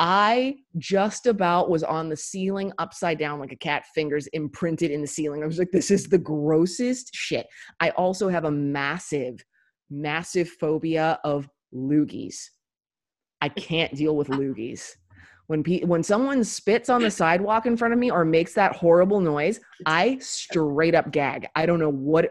[0.01, 5.01] I just about was on the ceiling upside down like a cat fingers imprinted in
[5.01, 5.43] the ceiling.
[5.43, 7.49] I was like, this is the grossest shit.
[7.81, 9.45] I also have a massive,
[9.91, 12.37] massive phobia of loogies.
[13.41, 14.93] I can't deal with loogies.
[15.49, 18.77] When pe- when someone spits on the sidewalk in front of me or makes that
[18.77, 21.49] horrible noise, I straight up gag.
[21.57, 22.31] I don't know what.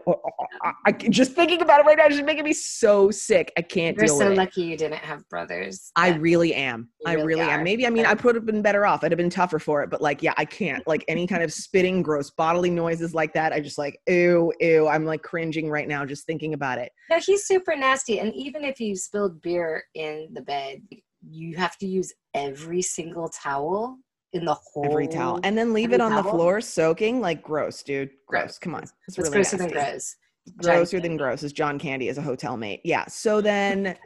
[0.62, 3.52] I, I- just thinking about it right now is just making me so sick.
[3.56, 3.96] I can't.
[3.96, 4.36] You're so with it.
[4.36, 5.90] lucky you didn't have brothers.
[5.96, 6.90] I really am.
[7.04, 7.64] I really really am.
[7.64, 9.02] Maybe I mean I would have been better off.
[9.02, 10.86] I'd have been tougher for it, but like yeah, I can't.
[10.86, 14.86] Like any kind of spitting, gross bodily noises like that, I just like ew, ew.
[14.86, 16.92] I'm like cringing right now just thinking about it.
[17.10, 18.20] No, he's super nasty.
[18.20, 20.82] And even if you spilled beer in the bed,
[21.22, 23.98] you have to use every single towel
[24.32, 27.20] in the whole Every towel, and then leave it on the floor soaking.
[27.20, 28.10] Like gross, dude.
[28.26, 28.42] Gross.
[28.42, 28.58] Gross.
[28.58, 29.72] Come on, it's It's really grosser nasty.
[29.74, 30.16] than gross.
[30.58, 32.80] grosser than gross is John Candy as a hotel mate.
[32.84, 33.06] Yeah.
[33.06, 33.96] So then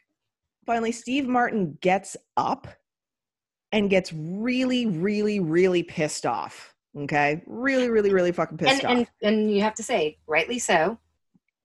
[0.66, 2.68] finally, Steve Martin gets up
[3.72, 6.72] and gets really, really, really pissed off.
[6.96, 7.42] Okay.
[7.46, 9.08] Really, really, really fucking pissed And, off.
[9.22, 10.98] and and you have to say, rightly so.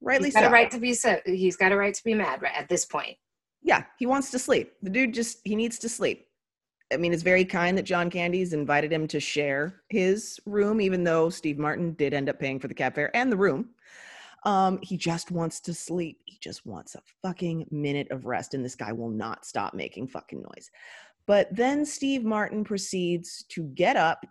[0.02, 0.48] Rightly he's got so.
[0.50, 1.20] a right to be so.
[1.26, 3.18] He's got a right to be mad right at this point.
[3.62, 3.84] Yeah.
[3.98, 4.74] He wants to sleep.
[4.82, 6.28] The dude just, he needs to sleep.
[6.92, 11.04] I mean, it's very kind that John Candy's invited him to share his room, even
[11.04, 13.70] though Steve Martin did end up paying for the cab fare and the room.
[14.44, 16.20] Um, he just wants to sleep.
[16.26, 20.08] He just wants a fucking minute of rest, and this guy will not stop making
[20.08, 20.72] fucking noise.
[21.28, 24.26] But then Steve Martin proceeds to get up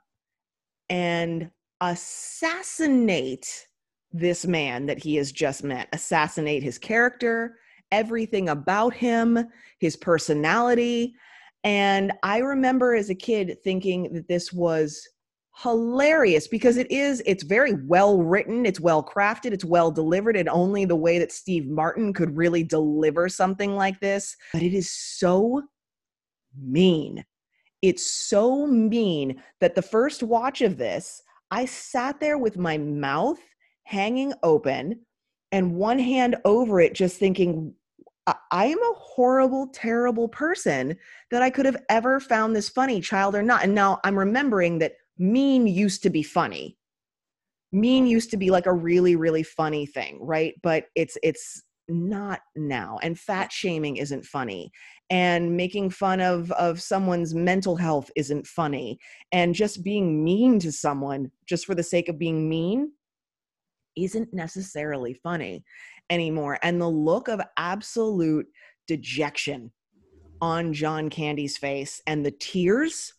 [0.88, 3.69] and assassinate
[4.11, 7.57] this man that he has just met, assassinate his character,
[7.92, 9.46] everything about him,
[9.79, 11.14] his personality.
[11.64, 15.07] And I remember as a kid thinking that this was
[15.62, 20.48] hilarious because it is it's very well written it's well crafted it's well delivered and
[20.48, 24.88] only the way that steve martin could really deliver something like this but it is
[24.88, 25.61] so
[26.62, 27.24] mean
[27.83, 33.40] it's so mean that the first watch of this i sat there with my mouth
[33.83, 35.01] hanging open
[35.53, 37.75] and one hand over it just thinking
[38.51, 40.97] I- am a horrible, terrible person
[41.31, 43.65] that I could have ever found this funny, child or not.
[43.65, 46.77] And now I'm remembering that mean used to be funny.
[47.73, 48.11] Mean mm-hmm.
[48.11, 50.55] used to be like a really, really funny thing, right?
[50.63, 52.99] But it's it's not now.
[53.03, 54.71] And fat shaming isn't funny.
[55.11, 58.99] And making fun of of someone's mental health isn't funny.
[59.33, 62.93] And just being mean to someone just for the sake of being mean
[63.96, 65.64] isn't necessarily funny
[66.11, 66.59] anymore.
[66.62, 68.46] And the look of absolute
[68.87, 69.70] dejection
[70.40, 73.12] on John Candy's face and the tears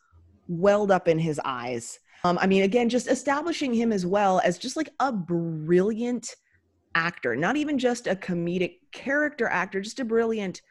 [0.48, 2.00] welled up in his eyes.
[2.24, 6.36] Um, I mean, again, just establishing him as well as just like a brilliant
[6.96, 10.62] actor, not even just a comedic character actor, just a brilliant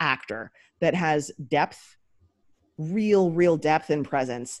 [0.00, 1.96] actor that has depth,
[2.78, 4.60] real, real depth and presence,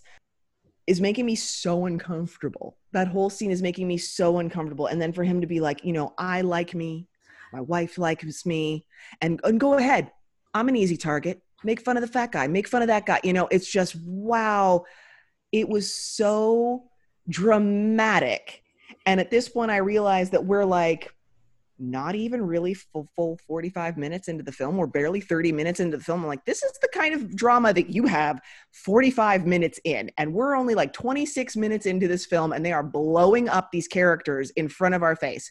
[0.86, 2.76] is making me so uncomfortable.
[2.92, 4.86] That whole scene is making me so uncomfortable.
[4.86, 7.06] And then for him to be like, you know, I like me,
[7.52, 8.84] my wife likes me,
[9.20, 10.10] and, and go ahead.
[10.54, 11.40] I'm an easy target.
[11.64, 13.20] Make fun of the fat guy, make fun of that guy.
[13.22, 14.84] You know, it's just wow.
[15.52, 16.84] It was so
[17.28, 18.62] dramatic.
[19.06, 21.14] And at this point, I realized that we're like
[21.82, 24.76] not even really full, full 45 minutes into the film.
[24.76, 26.20] We're barely 30 minutes into the film.
[26.22, 28.40] I'm like, this is the kind of drama that you have
[28.70, 30.10] 45 minutes in.
[30.16, 33.88] And we're only like 26 minutes into this film, and they are blowing up these
[33.88, 35.50] characters in front of our face.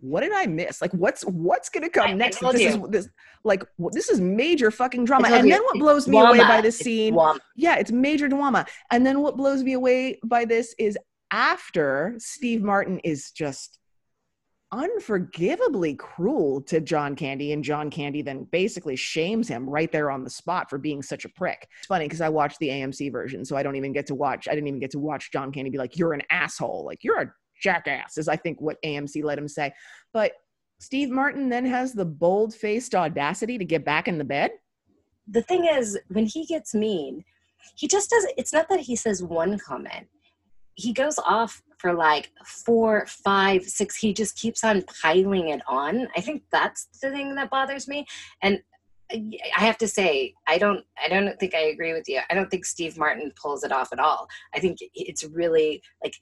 [0.00, 0.80] What did I miss?
[0.80, 2.38] Like, what's what's gonna come I- I next?
[2.38, 3.08] told This is this
[3.44, 5.28] like this is major fucking drama.
[5.28, 7.40] I And you, then what it's blows me away by this scene drama.
[7.56, 8.64] yeah, it's major drama.
[8.92, 10.96] And then what blows me away by this is
[11.32, 13.80] after Steve Martin is just
[14.72, 20.24] unforgivably cruel to John Candy, and John Candy then basically shames him right there on
[20.24, 21.68] the spot for being such a prick.
[21.78, 24.46] It's funny because I watched the AMC version, so I don't even get to watch,
[24.48, 26.84] I didn't even get to watch John Candy be like, You're an asshole.
[26.84, 29.72] Like, you're a jackass, is I think what AMC let him say.
[30.12, 30.32] But
[30.80, 34.52] Steve Martin then has the bold faced audacity to get back in the bed.
[35.26, 37.24] the thing is when he gets mean
[37.76, 40.06] he just does it's not that he says one comment
[40.74, 46.08] he goes off for like four five six he just keeps on piling it on.
[46.16, 48.06] I think that's the thing that bothers me.
[48.42, 48.60] And
[49.12, 49.18] uh,
[49.56, 52.20] i have to say i don't i don't think i agree with you.
[52.28, 54.28] I don't think steve martin pulls it off at all.
[54.54, 56.14] I think it's really like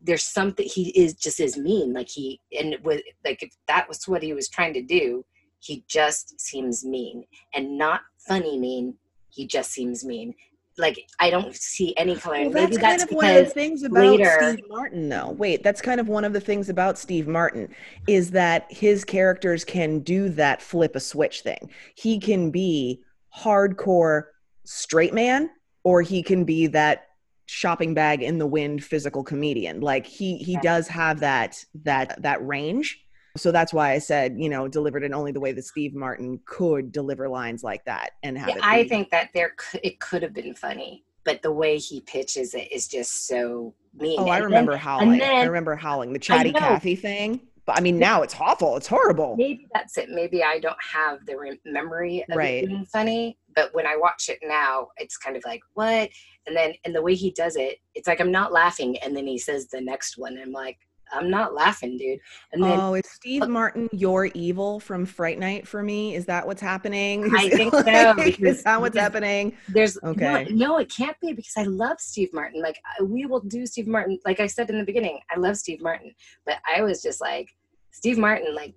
[0.00, 1.92] there's something he is just as mean.
[1.92, 5.24] Like he and with like if that was what he was trying to do
[5.60, 7.24] he just seems mean.
[7.54, 8.94] And not funny mean
[9.30, 10.34] he just seems mean
[10.78, 13.50] like i don't see any color Well, that's, maybe kind that's of one of the
[13.50, 15.30] things about later- Steve Martin, though.
[15.30, 17.74] Wait, that's kind of one of the things about Steve Martin
[18.06, 21.70] is that his characters can do that flip a switch thing.
[21.96, 23.02] He can be
[23.36, 24.24] hardcore
[24.64, 25.50] straight man,
[25.84, 27.06] or he can be that
[27.46, 29.80] shopping bag in the wind physical comedian.
[29.80, 30.60] Like he he Yeah.
[30.60, 33.00] does have that that that range.
[33.36, 36.40] So that's why I said, you know, delivered in only the way that Steve Martin
[36.46, 38.64] could deliver lines like that and have Yeah, it.
[38.64, 42.54] I think that there could, it could have been funny, but the way he pitches
[42.54, 44.18] it is just so mean.
[44.18, 45.22] Oh, I And then remember howling.
[45.22, 46.12] I remember howling.
[46.12, 46.52] The chatty.
[46.52, 47.40] Cathy thing.
[47.64, 48.78] But I mean, now it's awful.
[48.78, 49.36] It's horrible.
[49.36, 50.08] maybe that's it.
[50.08, 52.64] Maybe I don't have the re- memory of Right.
[52.64, 56.08] it being funny, but when I watch it now, it's kind of like what?
[56.46, 59.26] And then and the way he does it, it's like I'm not laughing, and then
[59.26, 60.78] he says the next one, and I'm like,
[61.12, 62.20] I'm not laughing, dude.
[62.52, 66.14] And then oh, is Steve Martin your evil from Fright Night for me?
[66.14, 67.30] Is that what's happening?
[67.36, 69.56] I think so, because- is that what's happening?
[69.68, 70.46] there's Okay.
[70.50, 72.62] no, no, it can't be because I love Steve Martin.
[72.62, 74.18] Like I- we will do Steve Martin.
[74.24, 76.14] Like I said in the beginning, I love Steve Martin,
[76.46, 77.48] but I was just like,
[77.90, 78.74] Steve Martin, like,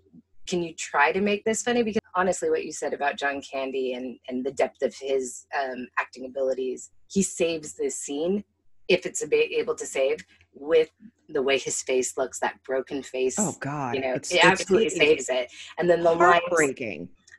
[0.47, 1.83] can you try to make this funny?
[1.83, 5.87] Because honestly, what you said about John Candy and and the depth of his um,
[5.99, 8.43] acting abilities, he saves this scene
[8.87, 10.89] if it's able to save with
[11.33, 13.35] the way his face looks, that broken face.
[13.37, 15.51] Oh God, you know, it's, it absolutely it's saves it.
[15.77, 16.41] And then the lines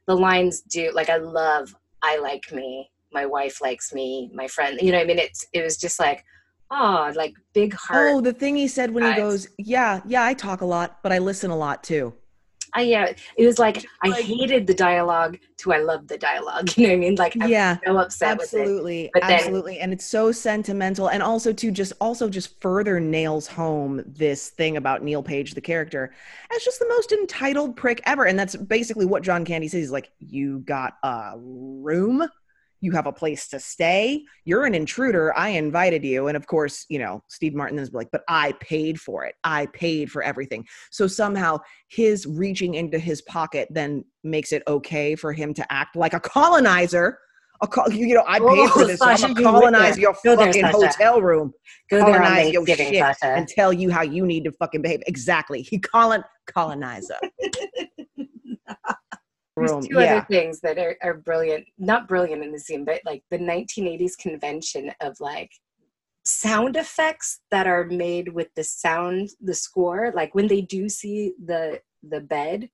[0.07, 4.79] the lines do like I love I like me, my wife likes me, my friend
[4.81, 6.25] you know I mean it's it was just like
[6.71, 10.35] oh like big heart Oh, the thing he said when he goes, "Yeah, yeah, I
[10.35, 12.15] talk a lot, but I listen a lot too."
[12.75, 16.85] I yeah it was like I hated the dialogue to I loved the dialogue you
[16.85, 17.15] know what I mean?
[17.17, 18.61] Like I'm yeah, so upset with it.
[18.61, 23.47] absolutely then- absolutely and it's so sentimental and also to just also just further nails
[23.47, 26.13] home this thing about neal page the character
[26.55, 29.91] as just the most entitled prick ever and that's basically what john candy says he's
[29.93, 32.27] like you got a room
[32.83, 34.23] you have a place to stay.
[34.45, 35.33] You're an intruder.
[35.39, 36.27] I invited you.
[36.29, 39.35] And of course you know steve martin is like but i paid for it.
[39.45, 40.67] I paid for everything.
[40.91, 45.97] So somehow his reaching into his pocket then makes it okay for him to act
[45.97, 47.19] like a colonizer.
[47.63, 50.03] A you know i paid Oh, for this Sasha, i'm you gonna colonize there.
[50.03, 50.77] your Go fucking Sasha.
[50.77, 51.53] hotel room.
[51.91, 53.27] Go there colonize your shit Sasha.
[53.27, 55.01] and tell you how you need to fucking behave.
[55.07, 55.63] Exactly.
[55.63, 57.15] He colon colonizer
[59.63, 63.01] room two yeah other things that are, are brilliant, not brilliant in the scene, but
[63.05, 65.51] like the 1980s convention of like
[66.25, 70.13] sound effects that are made with the sound, the score.
[70.15, 72.69] Like when they do see the the bed,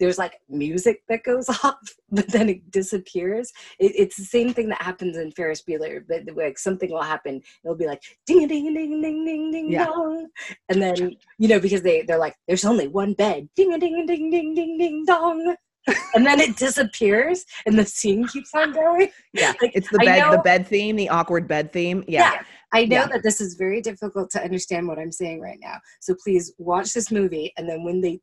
[0.00, 3.52] there's like music that goes off, but then it disappears.
[3.78, 7.42] It, it's the same thing that happens in Ferris Bueller, but like something will happen.
[7.64, 9.86] It'll be like ding a ding a ding ding ding ding Yeah.
[9.86, 10.28] dong,
[10.68, 14.00] and then you know because they they're like there's only one bed, ding a ding
[14.02, 15.54] a ding ding ding ding dong.
[16.14, 19.10] and then it disappears and the scene keeps on going.
[19.32, 22.04] Yeah, Like, it's the bed, the bed theme, the awkward bed theme.
[22.08, 23.06] Yeah, I know Yeah.
[23.08, 25.76] that this is very difficult to understand what I'm saying right now.
[26.00, 28.20] So please watch this movie and then when they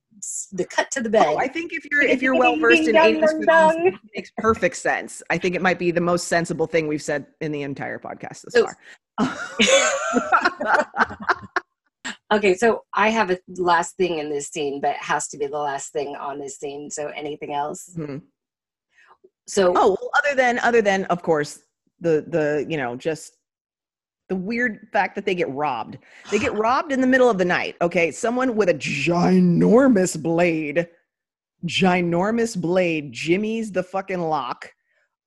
[0.52, 1.26] the cut to the bed.
[1.28, 3.88] Oh, I think if you're if you're well versed in Ding, 80s dong, films, dong.
[3.88, 5.22] it makes perfect sense.
[5.30, 8.42] I think it might be the most sensible thing we've said in the entire podcast
[8.42, 8.68] this So-
[9.20, 9.26] oh.
[9.26, 9.38] far.
[12.32, 15.48] okay, so I have a last thing in this scene, but it has to be
[15.48, 16.90] the last thing on this scene.
[16.90, 17.94] So anything else?
[17.98, 18.22] Mhm.
[19.48, 21.60] So Oh, well, other than other than of course
[22.00, 23.34] the the you know just
[24.30, 25.98] the weird fact that they get robbed.
[26.32, 27.76] They get robbed in the middle of the night.
[27.82, 30.90] Okay, someone with a ginormous blade,
[31.66, 34.74] ginormous blade, Jimmy's the fucking lock.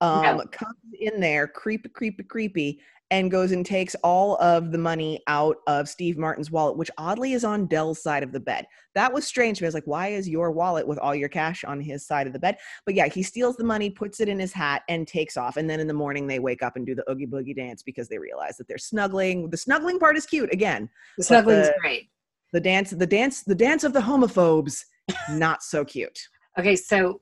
[0.02, 0.38] Um, Yeah.
[0.52, 2.80] comes in there, creepy, creepy, creepy,
[3.10, 7.32] and goes and takes all of the money out of Steve Martin's wallet, which oddly
[7.32, 8.66] is on Del's side of the bed.
[8.94, 9.66] That was strange to me.
[9.66, 12.32] I was like, why is your wallet with all your cash on his side of
[12.32, 12.56] the bed?
[12.86, 15.56] But yeah, he steals the money, puts it in his hat, and takes off.
[15.56, 18.08] And then in the morning, they wake up and do the oogie boogie dance because
[18.08, 19.50] they realize that they're snuggling.
[19.50, 20.52] The snuggling part is cute.
[20.52, 20.88] Again,
[21.18, 22.10] the snuggling's the- great.
[22.52, 24.84] the dance, the dance, the dance of the homophobes,
[25.30, 26.18] not so cute.
[26.58, 27.20] Okay, so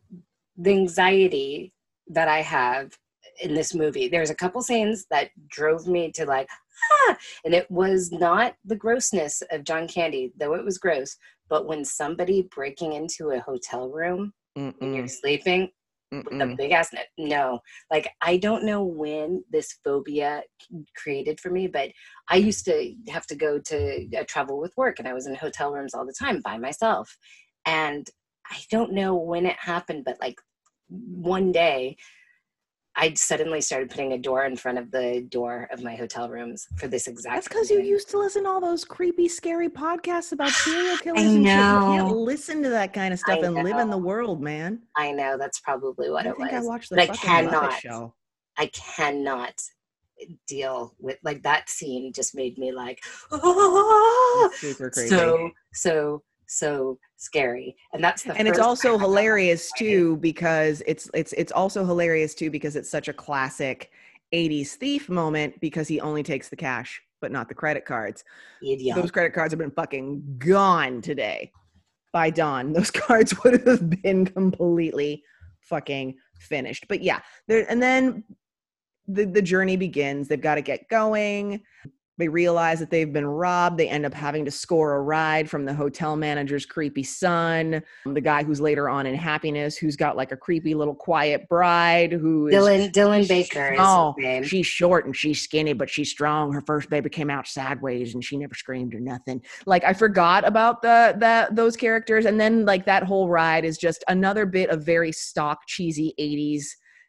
[0.57, 1.73] the anxiety
[2.09, 2.99] that I have
[3.43, 6.49] in this movie, there's a couple scenes that drove me to like,
[7.09, 11.17] ah, and it was not the grossness of John Candy, though it was gross,
[11.49, 14.33] but when somebody breaking into a hotel room
[14.81, 15.71] and you're Mm-mm, sleeping
[16.25, 17.61] with a big ass net, no,
[17.91, 20.43] like I don't know when this phobia
[20.97, 21.91] created for me, but
[22.29, 25.35] I used to have to go to uh, travel with work, and I was in
[25.35, 27.17] hotel rooms all the time by myself,
[27.67, 28.07] and
[28.51, 30.37] I don't know when it happened, but like
[30.89, 31.97] one day.
[33.01, 36.67] I suddenly started putting a door in front of the door of my hotel rooms
[36.79, 37.37] for this exact.
[37.37, 41.23] That's because you used to listen to all those creepy, scary podcasts about serial killers
[41.23, 41.55] and shit.
[41.55, 44.83] You can't listen to that kind of I stuff and live in the world, man.
[44.97, 46.65] I know that's probably what I it think was.
[46.65, 47.73] I watched the but I cannot.
[47.75, 48.15] show.
[48.57, 49.63] I cannot
[50.49, 52.13] deal with like that scene.
[52.13, 53.01] Just made me like,
[53.33, 55.09] It's super crazy.
[55.09, 57.77] so so so scary.
[57.93, 61.53] And that's the and it's also time I felt hilarious too because it's it's it's
[61.53, 63.91] also hilarious too because it's such a classic
[64.35, 68.25] 80s thief moment because he only takes the cash but not the credit cards.
[68.63, 68.97] Idiot.
[68.97, 71.53] Those credit cards have been fucking gone today.
[72.13, 75.23] By dawn, those cards would have been completely
[75.61, 76.87] fucking finished.
[76.89, 78.25] But yeah, there and then
[79.07, 80.29] the the journey begins.
[80.29, 81.63] They've got to get going.
[82.19, 83.79] They realize that they've been robbed.
[83.79, 88.15] They end up having to score a ride from the hotel manager's creepy son, um,
[88.15, 92.13] the guy who's later on in Happiness, who's got like a creepy little quiet bride
[92.13, 94.15] who Dylan Dylan Baker Oh,
[94.45, 96.53] she's short and she's skinny, but she's strong.
[96.53, 99.43] Her first baby came out sideways and she never screamed or nothing.
[99.65, 102.27] Like I forgot about the that those characters.
[102.27, 106.65] And then like that whole ride is just another bit of very stock cheesy 80s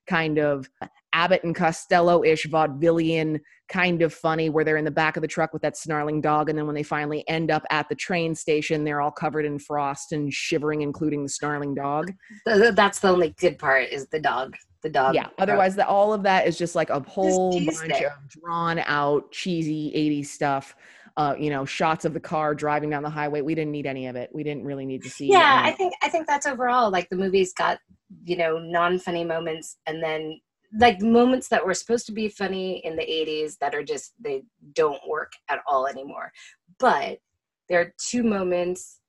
[0.08, 0.70] kind of
[1.14, 5.54] Abbott and Costello-ish vaudevillian kind of funny where they're in the back of the truck
[5.54, 8.84] with that snarling dog and then when they finally end up at the train station
[8.84, 12.12] they're all covered in frost and shivering including the snarling dog
[12.48, 14.56] Th- th- that's the only good part is the dog.
[14.82, 15.14] The dog.
[15.14, 19.32] yeah otherwise the, all of that is just like a whole bunch of drawn out
[19.32, 20.76] cheesy 80s stuff
[21.18, 24.08] uh you know shots of the car driving down the highway we didn't need any
[24.08, 26.90] of it we didn't really need to see yeah i think i think that's overall
[26.90, 27.78] like the movie's got
[28.24, 30.40] you know non-funny moments and then
[30.78, 34.44] like moments that were supposed to be funny in the 80s that are just they
[34.74, 36.32] don't work at all anymore.
[36.80, 37.20] But
[37.68, 39.00] there are two moments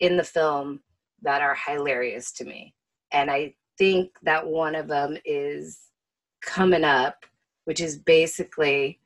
[0.00, 0.80] in the film
[1.22, 2.74] that are hilarious to me.
[3.12, 5.80] And i think that one of them is
[6.42, 7.24] coming up
[7.64, 9.00] which is basically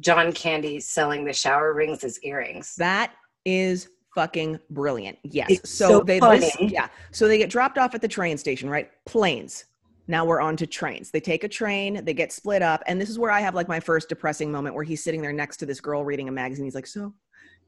[0.00, 2.74] john candy selling the shower rings as earrings.
[2.76, 3.12] That
[3.44, 5.18] is fucking brilliant.
[5.24, 5.60] Yes.
[5.68, 6.18] So, so they
[6.60, 6.88] yeah.
[7.10, 8.90] So they get dropped off at the train station right?
[9.04, 9.66] Planes
[10.08, 13.10] now we're on to trains they take a train they get split up and this
[13.10, 15.66] is where i have like my first depressing moment where he's sitting there next to
[15.66, 17.12] this girl reading a magazine he's like so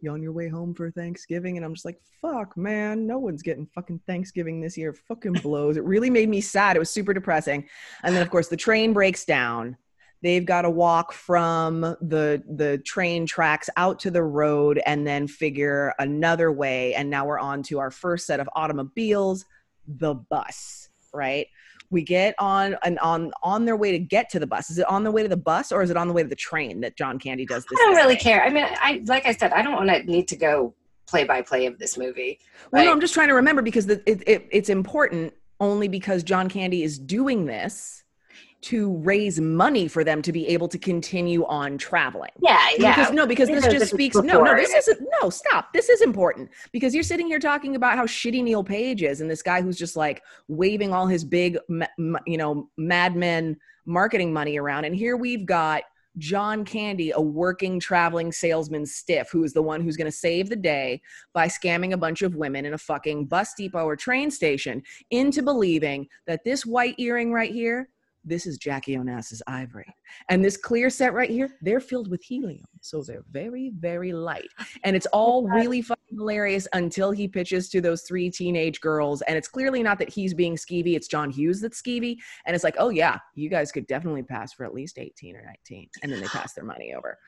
[0.00, 1.56] you on your way home for Thanksgiving?
[1.56, 4.92] And I'm just like, fuck, man, no one's getting fucking Thanksgiving this year.
[4.92, 5.76] Fucking blows.
[5.76, 6.76] It really made me sad.
[6.76, 7.68] It was super depressing.
[8.02, 9.76] And then, of course, the train breaks down.
[10.20, 15.28] They've got to walk from the the train tracks out to the road and then
[15.28, 16.94] figure another way.
[16.94, 19.44] And now we're on to our first set of automobiles,
[19.86, 21.46] the bus, right?
[21.90, 24.70] We get on and on on their way to get to the bus.
[24.70, 26.28] Is it on the way to the bus or is it on the way to
[26.28, 27.78] the train that John Candy does this?
[27.80, 28.20] I don't really way?
[28.20, 28.44] care.
[28.44, 30.74] I mean, I like I said, I don't want to need to go
[31.06, 32.38] play by play of this movie.
[32.70, 36.22] Well, no, I'm just trying to remember because the, it, it, it's important only because
[36.22, 38.04] John Candy is doing this
[38.60, 42.30] to raise money for them to be able to continue on traveling.
[42.40, 42.94] Yeah, yeah.
[42.94, 44.16] Because no, because this just the speaks.
[44.16, 45.06] No, no, this isn't.
[45.20, 45.72] No, stop.
[45.72, 49.30] This is important because you're sitting here talking about how shitty Neal Page is, and
[49.30, 51.58] this guy who's just like waving all his big,
[52.26, 53.56] you know, Mad Men
[53.86, 55.82] marketing money around, and here we've got
[56.18, 60.48] John Candy, a working traveling salesman stiff, who is the one who's going to save
[60.48, 61.00] the day
[61.32, 65.42] by scamming a bunch of women in a fucking bus depot or train station into
[65.42, 67.88] believing that this white earring right here,
[68.28, 69.92] this is Jackie Onassis ivory.
[70.28, 72.64] And this clear set right here, they're filled with helium.
[72.80, 74.48] So they're very, very light.
[74.84, 79.22] And it's all really fucking hilarious until he pitches to those three teenage girls.
[79.22, 82.16] And it's clearly not that he's being skeevy, it's John Hughes that's skeevy.
[82.46, 85.42] And it's like, oh yeah, you guys could definitely pass for at least 18 or
[85.44, 85.88] 19.
[86.02, 87.18] And then they pass their money over.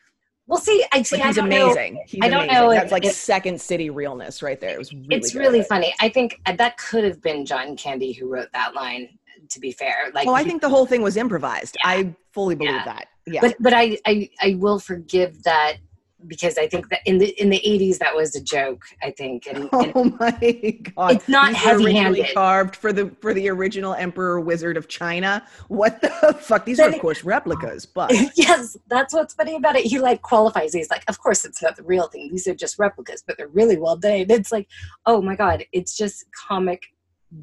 [0.50, 1.20] Well, see, I see.
[1.20, 1.44] I he's know.
[1.44, 2.02] amazing.
[2.06, 2.54] He's I don't amazing.
[2.54, 4.70] know if- That's like second city realness right there.
[4.74, 5.38] It was really it's good.
[5.38, 5.94] really funny.
[6.00, 9.08] I think that could have been John Candy who wrote that line.
[9.48, 11.76] To be fair, like, Oh, I think the whole thing was improvised.
[11.82, 11.90] Yeah.
[11.90, 12.84] I fully believe Yeah.
[12.84, 13.06] that.
[13.26, 13.40] Yeah.
[13.40, 15.78] but but I, I I will forgive that
[16.26, 18.82] because I think that in the in the eighties that was a joke.
[19.02, 21.12] I think, and, oh and Oh my god!
[21.12, 22.34] It's not originally heavy-handed.
[22.34, 25.44] carved for the for the original Emperor Wizard of China.
[25.68, 26.08] What the
[26.40, 26.64] fuck?
[26.64, 29.86] These are of course replicas, but yes, that's what's funny about it.
[29.86, 30.72] He like qualifies.
[30.72, 32.30] He's like, of course, it's not the real thing.
[32.30, 34.26] These are just replicas, but they're really well done.
[34.28, 34.68] It's like,
[35.06, 36.82] oh my god, it's just comic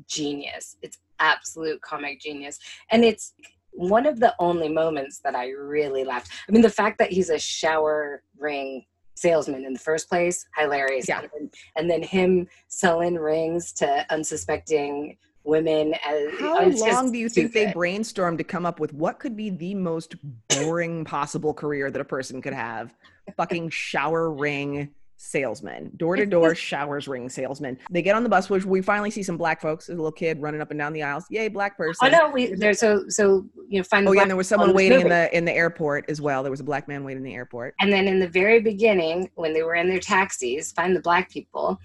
[0.07, 0.77] genius.
[0.81, 2.59] It's absolute comic genius,
[2.91, 3.33] and it's
[3.77, 6.31] one of the only moments that I really laughed.
[6.47, 11.07] I mean, the fact that he's a shower ring salesman in the first place, hilarious.
[11.07, 11.21] Yeah.
[11.21, 15.93] And, then- and then him selling rings to unsuspecting women.
[16.05, 19.49] As, how long do you think they brainstormed to come up with what could be
[19.49, 20.15] the most
[20.49, 22.93] boring possible career that a person could have?
[23.37, 27.77] Fucking shower ring salesman, door to door showers ring salesmen.
[27.89, 29.89] They get on the bus, which we finally see some black folks.
[29.89, 31.25] A little kid running up and down the aisles.
[31.29, 32.07] Yay, black oh, person.
[32.07, 34.73] Oh no, we there's so so you know find Oh yeah, and there was someone
[34.73, 36.43] waiting in the in the airport as well.
[36.43, 37.73] There was a black man waiting in the airport.
[37.79, 41.29] And then in the very beginning, when they were in their taxis, find the black
[41.29, 41.79] people.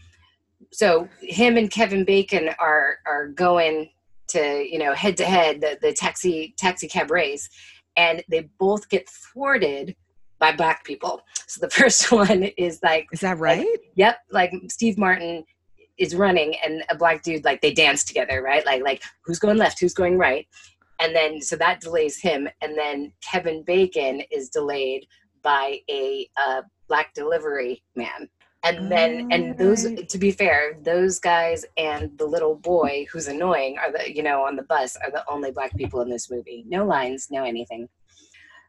[0.71, 3.91] So him and Kevin Bacon are are going
[4.29, 7.49] to you know head to head the the taxi taxi cab race,
[7.97, 9.97] and they both get thwarted
[10.43, 11.23] by black people.
[11.47, 13.79] So the first one is like Is that right?
[13.95, 15.45] Yep, like Steve Martin
[15.99, 18.67] is running and a black dude like they dance together, right?
[18.67, 20.47] Like like who's going left, who's going right.
[21.01, 25.07] And then so that delays him and then Kevin Bacon is delayed
[25.43, 28.29] by a uh, black delivery man.
[28.65, 30.09] And then and those Alright.
[30.09, 34.43] to be fair, those guys and the little boy who's annoying are the you know
[34.43, 36.65] on the bus are the only black people in this movie.
[36.67, 37.89] No lines, no anything.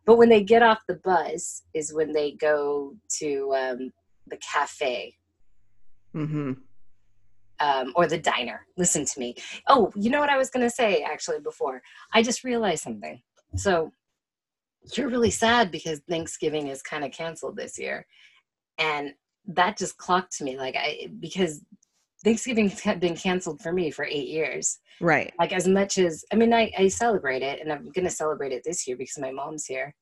[0.06, 3.92] But when they get off the bus is when they go to um,
[4.28, 5.16] the cafe
[6.16, 6.52] Mm-hmm.
[7.60, 8.68] um, or the diner.
[8.78, 9.36] Listen to me.
[9.68, 11.82] Oh, you know what I was going to say actually before?
[12.14, 13.20] I just realized something.
[13.56, 13.92] So
[14.96, 18.06] you're really sad because Thanksgiving is kind of canceled this year.
[18.78, 19.14] And
[19.48, 21.62] that just clocked to me like I because
[22.24, 24.80] Thanksgiving's had been canceled for me for 8 years.
[25.02, 25.34] Right.
[25.40, 28.52] Like as much as I mean I, I celebrate it and I'm going to celebrate
[28.52, 29.94] it this year because my mom's here.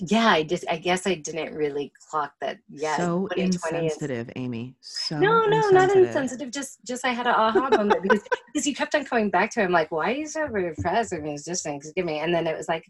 [0.00, 2.58] Yeah, I just I guess I didn't really clock that.
[2.68, 4.74] Yeah, so 2020 is insensitive, Amy.
[4.80, 6.50] So no, no, not insensitive.
[6.50, 8.22] Just, just I had an aha moment because
[8.52, 11.14] because you kept on coming back to him like, why are you so repressed?
[11.14, 12.84] I mean, it's just Thanksgiving, and then it was like,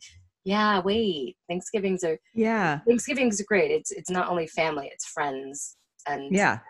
[0.45, 2.81] yeah, wait, Thanksgivings are Yeah.
[2.87, 3.71] Thanksgivings are great.
[3.71, 5.77] It's it's not only family, it's friends,
[6.07, 6.61] and Yeah.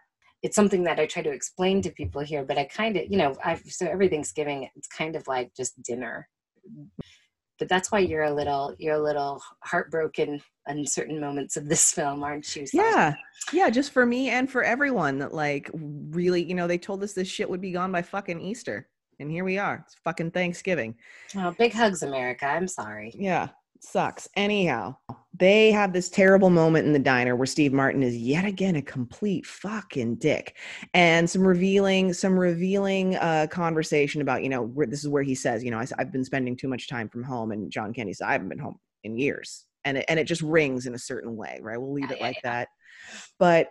[0.45, 2.45] It's something that I try to explain to people here.
[2.45, 5.83] But I kind of, you know, I've, so every Thanksgiving, it's kind of like just
[5.83, 6.29] dinner.
[7.59, 11.91] But that's why you're a little, you're a little heartbroken in certain moments of this
[11.95, 12.67] film, aren't you?
[12.75, 13.15] Yeah.
[13.55, 13.71] Yeah.
[13.71, 17.29] Just for me and for everyone that like really, you know, they told us this
[17.29, 18.87] shit would be gone by fucking Easter.
[19.19, 19.83] And here we are.
[19.87, 20.95] It's fucking Thanksgiving.
[21.37, 22.45] Oh, big hugs, America.
[22.45, 23.15] I'm sorry.
[23.15, 23.49] Yeah.
[23.85, 24.29] Sucks.
[24.35, 24.97] Anyhow,
[25.39, 28.83] they have this terrible moment in the diner where Steve Martin is yet again a
[28.83, 30.57] complete fucking dick,
[30.95, 35.35] and some revealing, some revealing uh, conversation about you know where, this is where he
[35.35, 38.15] says you know I, have been spending too much time from home, and John Candy
[38.15, 40.99] says I haven't been home in years, and it, and it just rings in a
[40.99, 41.79] certain way, right?
[41.81, 42.69] We'll leave Yeah, it yeah, like that,
[43.39, 43.69] but.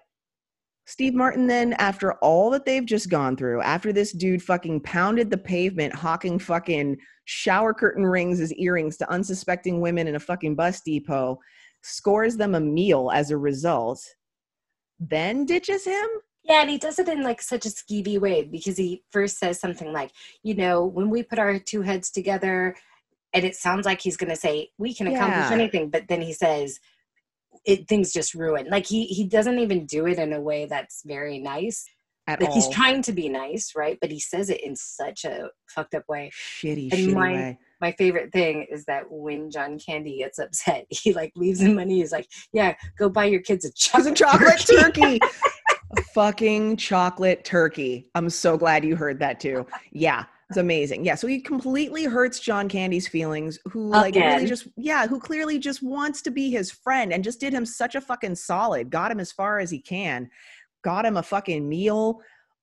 [0.85, 5.29] Steve Martin, then, after all that they've just gone through, after this dude fucking pounded
[5.29, 10.55] the pavement, hawking fucking shower curtain rings as earrings to unsuspecting women in a fucking
[10.55, 11.39] bus depot,
[11.83, 14.01] scores them a meal as a result,
[14.99, 16.07] then ditches him?
[16.43, 19.61] Yeah, and he does it in like such a skeevy way because he first says
[19.61, 20.11] something like,
[20.43, 22.75] you know, when we put our two heads together,
[23.33, 25.53] and it sounds like he's going to say we can accomplish Yeah.
[25.53, 26.79] anything, but then he says
[27.65, 28.67] it things just ruin.
[28.69, 31.85] Like he he doesn't even do it in a way that's very nice.
[32.25, 32.55] At Like all.
[32.55, 33.97] he's trying to be nice, right?
[33.99, 36.31] But he says it in such a fucked up way.
[36.33, 37.59] shitty, And shitty my- way.
[37.81, 41.95] my favorite thing is that when John Candy gets upset, he like leaves him money.
[41.99, 45.19] He's like, "Yeah, go buy your kids a chocolate, chocolate turkey."
[45.97, 48.09] a fucking chocolate turkey.
[48.15, 49.67] I'm so glad you heard that too.
[49.91, 50.23] Yeah,
[50.53, 51.03] it's amazing.
[51.03, 54.35] Yeah, so he completely hurts John Candy's feelings, who like Again.
[54.35, 57.65] really just yeah, who clearly just wants to be his friend and just did him
[57.65, 58.89] such a fucking solid.
[58.91, 60.29] Got him as far as he can.
[60.83, 62.19] Got him a fucking meal.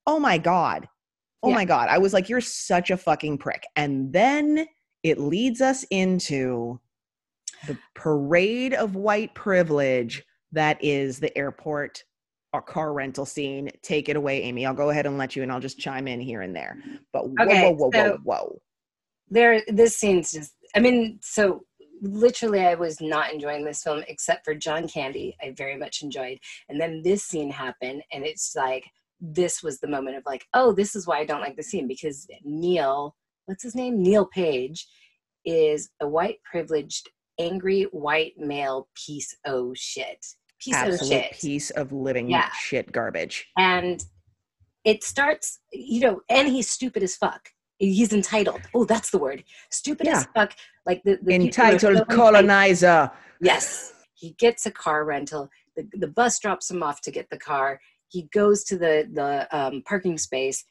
[0.07, 0.87] Oh my god.
[1.43, 1.55] Oh Yeah.
[1.57, 1.89] my god.
[1.89, 3.65] I was like you're such a fucking prick.
[3.75, 4.67] And then
[5.03, 6.79] it leads us into
[7.67, 10.23] the parade of white privilege
[10.53, 12.05] that is the airport
[12.53, 13.71] or car rental scene.
[13.83, 14.67] Take it away, Amy.
[14.67, 16.77] I'll go ahead and let you, and I'll just chime in here and there.
[17.13, 18.61] But whoa, Okay, whoa, whoa, so- whoa, whoa.
[19.29, 21.63] there this scene's just i mean so
[22.03, 26.39] literally i was not enjoying this film except for john candy i very much enjoyed
[26.69, 28.85] and then this scene happened and it's like
[29.21, 31.87] this was the moment of like oh this is why i don't like the scene
[31.87, 33.15] because neal
[33.47, 34.87] what's his name neal page
[35.45, 40.25] is a white privileged angry white male piece of shit
[40.61, 41.33] piece of Absolute shit.
[41.33, 42.51] piece of living Yeah.
[42.53, 43.49] shit garbage.
[43.57, 44.05] and
[44.85, 47.51] it starts you know and he's stupid as fuck.
[47.79, 48.61] He's entitled.
[48.75, 49.45] Oh that's the word.
[49.71, 50.53] Stupid as fuck
[50.87, 52.09] like the, the are so Entitled entitled.
[52.09, 53.11] colonizer.
[53.41, 53.93] yes.
[54.15, 55.49] He gets a car rental.
[55.77, 57.81] The, the bus drops him off to get the car.
[58.09, 60.65] He goes to the the um, parking space.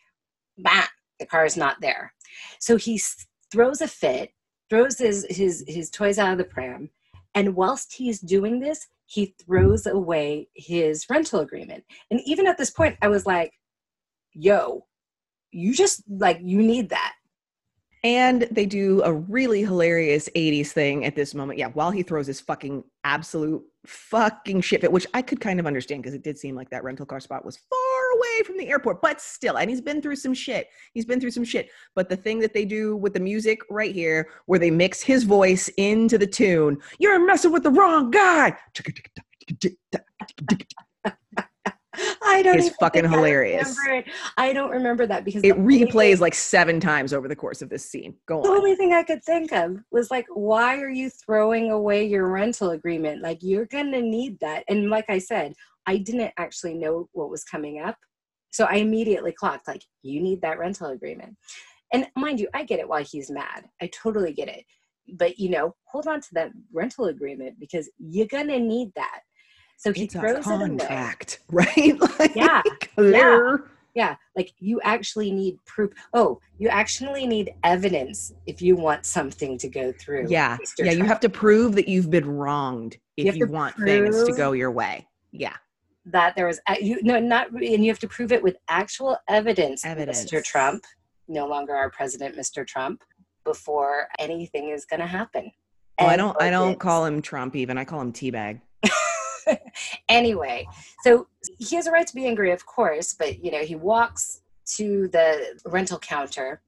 [0.58, 0.86] Bah,
[1.20, 2.14] the car is not there.
[2.60, 4.32] So he s- throws a fit
[4.70, 6.92] throws his his his toys out of the pram.
[7.34, 12.70] And whilst he's doing this he throws away his rental agreement and even at this
[12.70, 13.52] point i was like
[14.34, 14.86] yo
[15.52, 17.14] you just like you need that
[18.04, 21.60] And they do a really hilarious 80s thing at this moment.
[21.60, 25.68] Yeah, while he throws his fucking absolute fucking shit fit, which I could kind of
[25.68, 27.89] understand because it did seem like that rental car spot was far
[28.20, 30.68] away from the airport, but still, and he's been through some shit.
[30.94, 31.70] He's been through some shit.
[31.96, 35.24] But the thing that they do with the music right here, where they mix his
[35.24, 38.56] voice into the tune, you're messing with the wrong guy.
[42.24, 43.76] i don't even fucking I hilarious.
[43.84, 44.14] remember it.
[44.38, 47.70] i don't remember that because It replays thing- like seven times over the course of
[47.70, 48.16] this scene.
[48.28, 48.58] Go the on.
[48.58, 52.70] only thing I could think of was like, why are you throwing away your rental
[52.72, 53.22] agreement?
[53.22, 54.64] Like, you're gonna need that.
[54.70, 55.54] And like I said,
[55.88, 57.98] I didn't actually know what was coming up.
[58.52, 61.36] So I immediately clocked, like, you need that rental agreement.
[61.94, 63.66] And mind you, I get it why he's mad.
[63.82, 64.66] I totally get it.
[65.14, 69.22] But, you know, hold on to that rental agreement because you're gonna need that.
[69.78, 70.60] So he It's a throws it away.
[70.68, 72.00] contract, right?
[72.20, 72.62] Like, Yeah,
[72.96, 73.60] hello?
[73.96, 75.92] Yeah, like you actually need proof.
[76.14, 80.28] Oh, you actually need evidence if you want something to go through.
[80.30, 80.86] Yeah, Mr.
[80.86, 80.92] yeah.
[80.92, 84.52] You have to prove that you've been wronged if you, to want things to go
[84.52, 85.08] your way.
[85.32, 85.56] Yeah,
[86.06, 89.18] that there was uh, you no not and you have to prove it with actual
[89.28, 90.26] evidence, Evidence.
[90.26, 90.44] Mr.
[90.44, 90.86] Trump,
[91.28, 92.66] no longer our president, Mr.
[92.66, 93.04] Trump,
[93.44, 95.52] before anything is going to happen.
[96.00, 96.42] Oh, I don't.
[96.42, 97.56] I don't call him Trump.
[97.56, 98.62] Even I call him Teabag.
[100.10, 100.68] anyway,
[101.04, 101.28] so
[101.58, 104.42] he has a right to be angry, of course, but you know he walks
[104.78, 106.62] to the rental counter.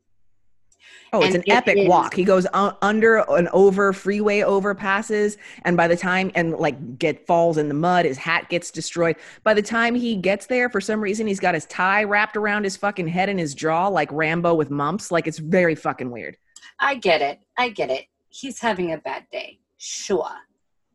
[1.13, 2.13] Oh, it's And an it epic is- walk.
[2.13, 7.57] He goes under and over freeway overpasses, and by the time and like get falls
[7.57, 9.15] in the mud, his hat gets destroyed.
[9.43, 12.63] By the time he gets there, for some reason, he's got his tie wrapped around
[12.63, 15.11] his fucking head and his jaw like Rambo with mumps.
[15.11, 16.37] Like it's very fucking weird.
[16.79, 17.39] I get it.
[17.57, 18.05] I get it.
[18.29, 19.59] He's having a bad day.
[19.77, 20.31] Sure.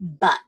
[0.00, 0.38] But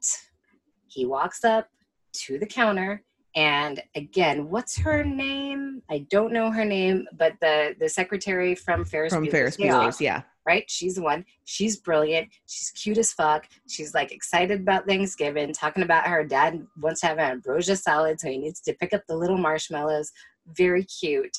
[0.86, 1.68] he walks up
[2.12, 3.02] to the counter
[3.36, 5.82] and again, what's her name?
[5.90, 10.00] I don't know her name, but the the secretary from Ferris From Bueller's Ferris Bueller's,
[10.00, 10.22] yeah.
[10.46, 10.68] right?
[10.68, 11.24] She's the one.
[11.44, 12.28] She's brilliant.
[12.46, 13.46] She's cute as fuck.
[13.68, 18.18] She's like excited about Thanksgiving, talking about her dad wants to have an ambrosia salad,
[18.18, 20.10] so he needs to pick up the little marshmallows.
[20.54, 21.36] Very cute.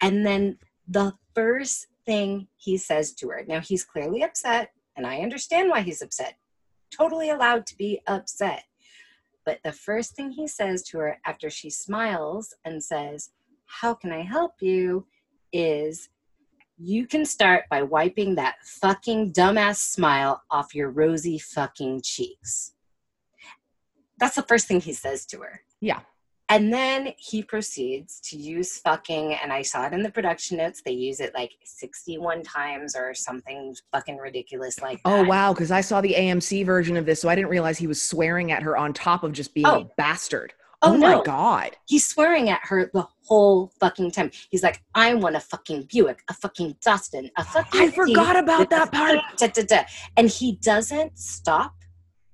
[0.00, 5.18] And then the first thing he says to her, now he's clearly upset, and I
[5.18, 6.36] understand why he's upset.
[6.96, 8.64] Totally allowed to be upset.
[9.44, 13.30] But the first thing he says to her after she smiles and says,
[13.66, 15.06] How can I help you?
[15.52, 16.08] is
[16.78, 22.72] you can start by wiping that fucking dumbass smile off your rosy fucking cheeks.
[24.18, 25.60] That's the first thing he says to her.
[25.80, 26.00] Yeah.
[26.52, 30.82] And then he proceeds to use fucking, and I saw it in the production notes,
[30.84, 35.24] they use it like 61 times or something fucking ridiculous like oh, that.
[35.24, 37.86] Oh wow, because I saw the AMC version of this, so I didn't realize he
[37.86, 39.80] was swearing at her on top of just being Oh.
[39.80, 40.52] a bastard.
[40.82, 41.18] Oh, Oh, no.
[41.18, 41.70] my god.
[41.86, 44.30] He's swearing at her the whole fucking time.
[44.50, 47.80] He's like, I want a fucking Buick, a fucking Datsun, a fucking.
[47.80, 49.20] I forgot about that part.
[49.38, 49.82] da, da, da.
[50.18, 51.72] And he doesn't stop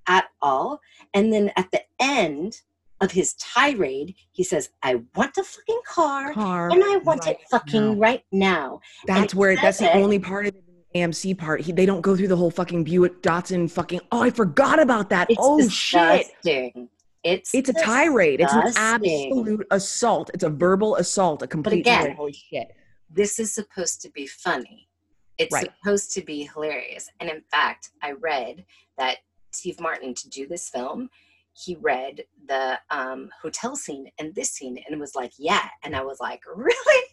[0.08, 0.80] at all.
[1.14, 2.62] And then at the end
[3.00, 6.32] of his tirade, he says, I want a fucking car.
[6.32, 6.70] Car.
[6.70, 8.00] And I want right it fucking now.
[8.00, 8.80] right now.
[9.06, 12.00] That's he where that's says the only part of the AMC part, he, they don't
[12.00, 14.00] go through the whole fucking Buick Datsun fucking.
[14.10, 15.30] Oh, I forgot about that.
[15.30, 16.26] It's oh shit!
[17.24, 18.40] It's It's a tirade.
[18.40, 20.30] It's an absolute assault.
[20.34, 21.42] It's a verbal assault.
[21.42, 22.16] A complete but again.
[22.16, 22.68] Holy shit!
[23.10, 24.88] this is supposed to be funny.
[25.38, 25.70] It's Right.
[25.82, 27.08] supposed to be hilarious.
[27.20, 28.66] And in fact, I read
[28.98, 29.18] that
[29.52, 31.08] Steve Martin, to do this film,
[31.58, 35.68] he read the um, hotel scene and this scene and was like, yeah.
[35.82, 37.04] And I was like, really?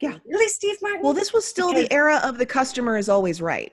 [0.00, 0.18] Yeah.
[0.26, 1.02] Really, Steve Martin?
[1.02, 3.72] Well, this was still Because- the era of the customer is always right.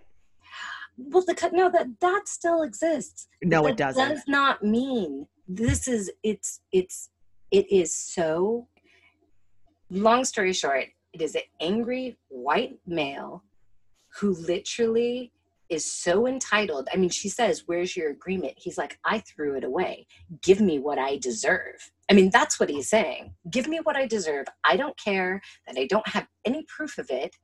[0.97, 3.28] well, the cut, no, that that still exists.
[3.43, 4.09] No, that it doesn't.
[4.09, 7.09] Does not mean this is it's it's
[7.51, 8.68] it is so.
[9.91, 13.43] Long story short, it is an angry white male
[14.20, 15.32] who literally
[15.70, 16.88] is so entitled.
[16.93, 18.53] I mean, she says, Where's your agreement?
[18.57, 20.07] He's like, I threw it away.
[20.41, 21.91] Give me what I deserve.
[22.09, 23.34] I mean, that's what he's saying.
[23.49, 24.45] Give me what I deserve.
[24.63, 27.36] I don't care that I don't have any proof of it.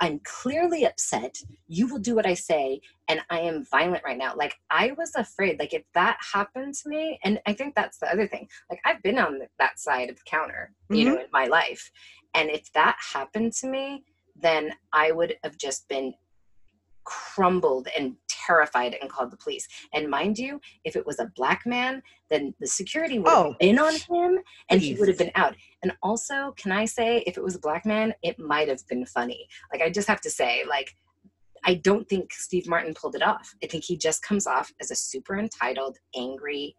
[0.00, 1.36] I'm clearly upset.
[1.66, 2.80] You will do what I say.
[3.08, 4.34] And I am violent right now.
[4.36, 8.10] Like, I was afraid, like, if that happened to me, and I think that's the
[8.10, 8.48] other thing.
[8.70, 11.20] Like, I've been on that side of the counter, you know, mm-hmm.
[11.20, 11.90] in my life.
[12.34, 14.04] And if that happened to me,
[14.36, 16.14] then I would have just been
[17.04, 19.66] crumbled and terrified and called the police.
[19.92, 23.56] And mind you, if it was a black man, then the security would have Oh,
[23.60, 24.38] been on him
[24.70, 25.54] and he would have been out.
[25.82, 29.06] And also, can I say, if it was a black man, it might have been
[29.06, 29.46] funny.
[29.72, 30.94] Like, I just have to say, like,
[31.64, 33.54] I don't think Steve Martin pulled it off.
[33.62, 36.76] I think he just comes off as a super entitled, angry,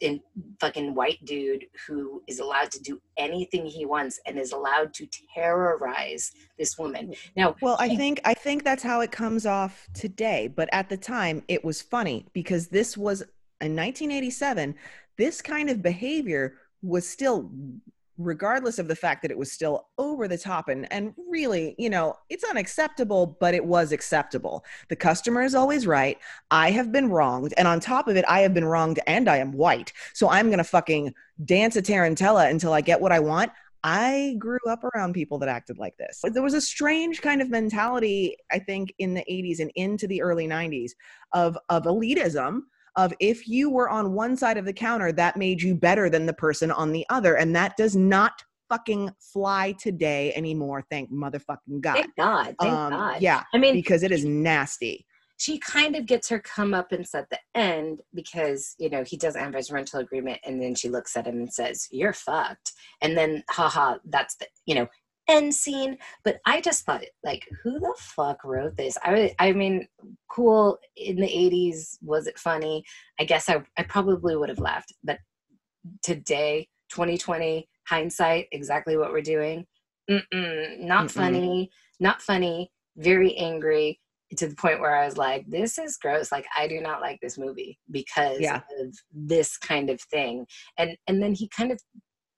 [0.00, 0.20] in
[0.60, 5.06] fucking white dude who is allowed to do anything he wants and is allowed to
[5.34, 7.14] terrorize this woman.
[7.36, 10.96] Now, Well, I think I think that's how it comes off today, but at the
[10.96, 13.22] time it was funny because this was
[13.60, 14.74] in 1987,
[15.16, 17.50] this kind of behavior was still
[18.18, 21.90] regardless of the fact that it was still over the top and and really, you
[21.90, 24.64] know, it's unacceptable, but it was acceptable.
[24.88, 26.18] The customer is always right.
[26.50, 29.38] I have been wronged, and on top of it, I have been wronged and I
[29.38, 29.92] am white.
[30.12, 33.50] So I'm going to fucking dance a tarantella until I get what I want.
[33.86, 36.22] I grew up around people that acted like this.
[36.24, 40.22] There was a strange kind of mentality, I think, in the 80s and into the
[40.22, 40.92] early 90s
[41.32, 42.62] of, of elitism.
[42.96, 46.26] Of if you were on one side of the counter, that made you better than
[46.26, 47.36] the person on the other.
[47.36, 50.84] And that does not fucking fly today anymore.
[50.90, 51.94] Thank motherfucking God.
[51.96, 53.20] thank God, thank Um, God.
[53.20, 55.06] Yeah, I mean, because it is nasty.
[55.36, 59.52] she kind of gets her comeuppance at the end because you know he doesn't have
[59.54, 62.72] his rental agreement, and then she looks at him and says, "You're fucked,"
[63.02, 64.86] and then haha, that's the you know
[65.28, 65.98] end scene.
[66.24, 68.98] But I just thought, like, who the fuck wrote this?
[69.02, 69.86] I I mean,
[70.30, 71.98] cool in the '80s.
[72.02, 72.84] Was it funny?
[73.20, 75.18] I guess I I probably would have laughed, but
[76.02, 79.66] today, 2020 hindsight, exactly what we're doing.
[80.10, 81.10] Mm-mm, not Mm-mm.
[81.10, 81.70] funny.
[82.00, 82.70] Not funny.
[82.96, 84.00] Very angry
[84.36, 86.32] to the point where I was like, this is gross.
[86.32, 88.60] Like I do not like this movie because Yeah.
[88.80, 90.46] of this kind of thing.
[90.78, 91.80] And and then he kind of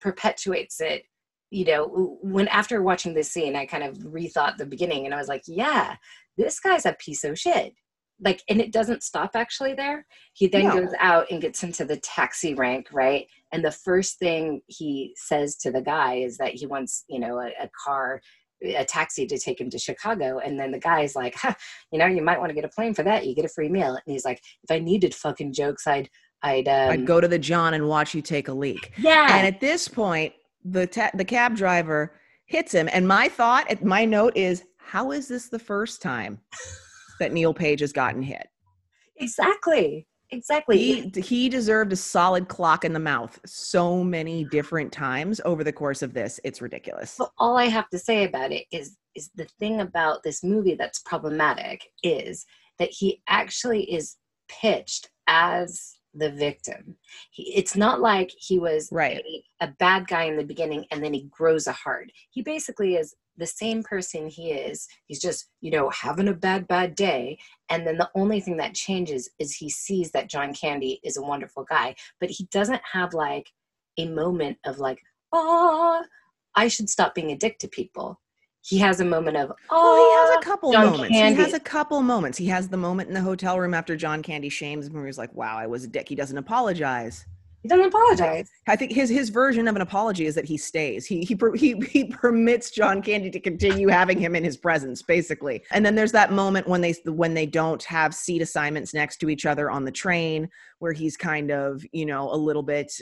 [0.01, 1.05] perpetuates it.
[1.51, 5.19] You know, when after watching this scene, I kind of rethought the beginning and I
[5.19, 5.97] was like, yeah,
[6.37, 7.75] this guy's a piece of shit.
[8.21, 10.07] Like, and it doesn't stop actually there.
[10.33, 10.73] He then No.
[10.81, 13.27] goes out and gets into the taxi rank, right?
[13.53, 17.39] And the first thing he says to the guy is that he wants, you know,
[17.39, 18.21] a, a car,
[18.65, 20.39] a taxi to take him to Chicago.
[20.39, 21.53] And then the guy's like, huh,
[21.93, 23.27] you know, you might want to get a plane for that.
[23.27, 23.91] You get a free meal.
[23.91, 26.09] And he's like, if I needed fucking jokes, I'd,
[26.43, 28.93] I'd, um, I'd go to the John and watch you take a leak.
[28.99, 29.37] yeah.
[29.37, 30.33] And at this point,
[30.71, 32.15] the ta- the cab driver
[32.47, 36.41] hits him, and my thought, my note is, how is this the first time
[37.21, 38.49] that Neal Page has gotten hit?
[39.17, 40.07] exactly.
[40.31, 40.79] Exactly.
[40.79, 45.73] He he deserved a solid clock in the mouth so many different times over the
[45.73, 46.41] course of this.
[46.43, 47.13] It's ridiculous.
[47.13, 50.75] So all I have to say about it is is the thing about this movie
[50.75, 52.45] that's problematic is
[52.79, 54.17] that he actually is
[54.49, 56.97] pitched as the victim.
[57.31, 59.23] He, it's not like he was Right.
[59.61, 62.11] a, a bad guy in the beginning and then he grows a heart.
[62.31, 64.89] He basically is the same person he is.
[65.07, 67.39] He's just, you know, having a bad, bad day.
[67.69, 71.23] And then the only thing that changes is he sees that John Candy is a
[71.23, 73.53] wonderful guy, but he doesn't have like
[73.99, 75.01] a moment of like,
[75.33, 76.03] oh,
[76.55, 78.21] I should stop being a dick to people.
[78.67, 81.17] He has a moment of, Well, oh, he has a couple John moments.
[81.17, 81.37] Candy.
[81.37, 82.37] He has a couple moments.
[82.37, 85.19] He has the moment in the hotel room after John Candy shames him, where he's
[85.19, 87.25] like, "Wow, I was a dick." He doesn't apologize.
[87.63, 88.51] he doesn't apologize.
[88.67, 91.07] I think his his version of an apology is that he stays.
[91.07, 95.63] He he he he permits John Candy to continue having him in his presence, basically.
[95.71, 99.29] And then there's that moment when they when they don't have seat assignments next to
[99.31, 100.49] each other on the train,
[100.81, 102.93] where he's kind of you know a little bit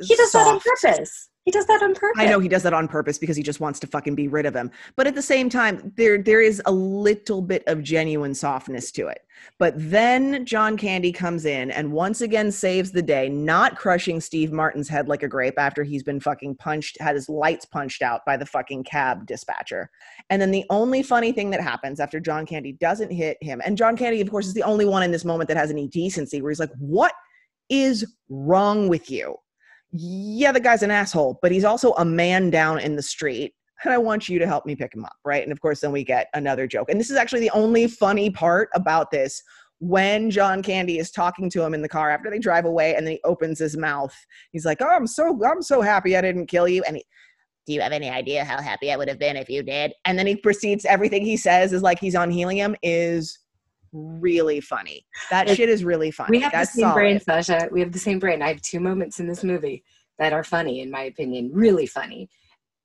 [0.00, 0.66] He does that on soft.
[0.82, 1.28] purpose.
[1.46, 2.20] He does that on purpose.
[2.20, 4.46] I know he does that on purpose because he just wants to fucking be rid
[4.46, 4.68] of him.
[4.96, 9.06] But at the same time, there there is a little bit of genuine softness to
[9.06, 9.24] it.
[9.60, 14.50] But then John Candy comes in and once again saves the day, not crushing Steve
[14.50, 18.22] Martin's head like a grape after he's been fucking punched, had his lights punched out
[18.26, 19.88] by the fucking cab dispatcher.
[20.30, 23.78] And then the only funny thing that happens after John Candy doesn't hit him, and
[23.78, 26.42] John Candy, of course, is the only one in this moment that has any decency,
[26.42, 27.12] where he's like, What
[27.68, 29.36] is wrong with you?
[29.98, 33.54] Yeah, the guy's an asshole, but he's also a man down in the street.
[33.84, 35.42] And I want you to help me pick him up, right?
[35.42, 36.88] And of course, then we get another joke.
[36.90, 39.42] And this is actually the only funny part about this
[39.78, 43.06] when John Candy is talking to him in the car after they drive away and
[43.06, 44.14] then he opens his mouth.
[44.52, 46.82] He's like, Oh, I'm so I'm so happy I didn't kill you.
[46.84, 47.04] And he,
[47.66, 49.92] do you have any idea how happy I would have been if you did?
[50.04, 53.38] And then he proceeds, everything he says is like he's on helium is
[53.96, 55.06] really funny.
[55.30, 56.30] That It- shit is really funny.
[56.36, 57.20] we have That's the same brain.
[57.20, 57.68] Sasha.
[57.72, 58.42] We have the same brain.
[58.42, 59.84] I have two moments in this movie
[60.18, 62.28] that are funny, in my opinion, really funny.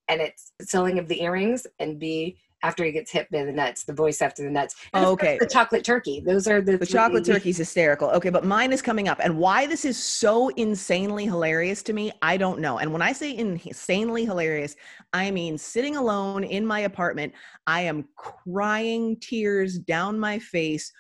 [0.08, 3.84] And it's selling of the earrings, and B, after he gets hit by the nuts,
[3.84, 4.76] the voice after the nuts.
[4.94, 5.38] And oh, Okay.
[5.40, 6.20] the chocolate turkey.
[6.26, 8.10] Those are the The chocolate turkey's hysterical.
[8.10, 9.20] Okay, but mine is coming up.
[9.24, 12.78] And why this is so insanely hilarious to me, I don't know.
[12.80, 14.76] And when I say insanely hilarious,
[15.14, 17.34] I mean sitting alone in my apartment,
[17.68, 20.92] I am crying tears down my face,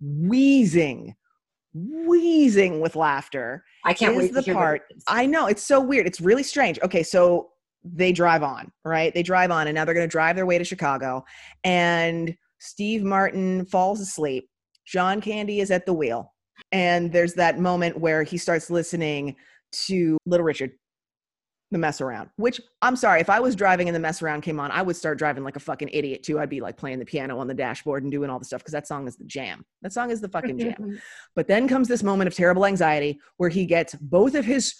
[0.00, 1.14] wheezing,
[1.74, 3.64] wheezing with laughter.
[3.84, 5.04] I can't is wait the part- What it is.
[5.06, 6.06] I know it's so weird.
[6.06, 6.78] It's really strange.
[6.82, 7.50] Okay, so
[7.84, 9.12] they drive on, right?
[9.14, 11.24] They drive on, and now they're going to drive their way to Chicago.
[11.64, 14.48] And Steve Martin falls asleep.
[14.86, 16.32] John Candy is at the wheel,
[16.72, 19.36] and there's that moment where he starts listening
[19.72, 20.72] to Little Richard,
[21.70, 22.30] the mess around.
[22.36, 24.96] Which I'm sorry, if I was driving and the mess around came on, I would
[24.96, 26.40] start driving like a fucking idiot too.
[26.40, 28.72] I'd be like playing the piano on the dashboard and doing all the stuff because
[28.72, 29.64] that song is the jam.
[29.82, 31.00] That song is the fucking jam.
[31.36, 34.74] But then comes this moment of terrible anxiety where he gets both of his.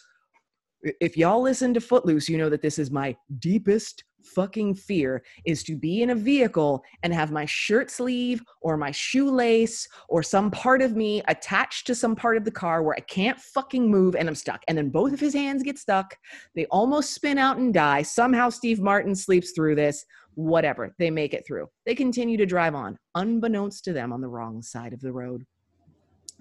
[0.82, 5.62] If y'all listen to Footloose, you know that this is my deepest fucking fear is
[5.64, 10.50] to be in a vehicle and have my shirt sleeve or my shoelace or some
[10.50, 14.14] part of me attached to some part of the car where I can't fucking move
[14.14, 14.62] and I'm stuck.
[14.68, 16.16] And then both of his hands get stuck.
[16.54, 18.02] They almost spin out and die.
[18.02, 20.04] Somehow Steve Martin sleeps through this.
[20.34, 20.94] Whatever.
[20.98, 21.68] They make it through.
[21.84, 25.44] They continue to drive on, unbeknownst to them, on the wrong side of the road.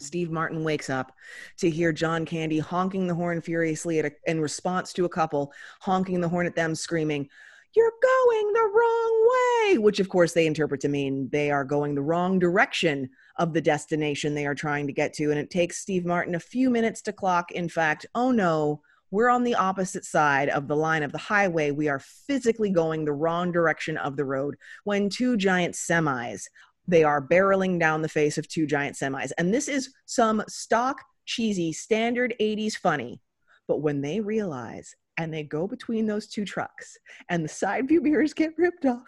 [0.01, 1.13] Steve Martin wakes up
[1.57, 6.21] to hear John Candy honking the horn furiously a, in response to a couple honking
[6.21, 7.29] the horn at them, screaming,
[7.75, 11.95] You're going the wrong way, which of course they interpret to mean they are going
[11.95, 15.31] the wrong direction of the destination they are trying to get to.
[15.31, 17.51] And it takes Steve Martin a few minutes to clock.
[17.51, 18.81] In fact, oh no,
[19.11, 21.71] we're on the opposite side of the line of the highway.
[21.71, 26.43] We are physically going the wrong direction of the road when two giant semis
[26.89, 29.31] they are barreling down the face of two giant semis.
[29.37, 33.21] And this is some stock, cheesy, standard 80s funny.
[33.67, 36.97] But when they realize and they go between those two trucks
[37.29, 39.05] and the side view mirrors get ripped off,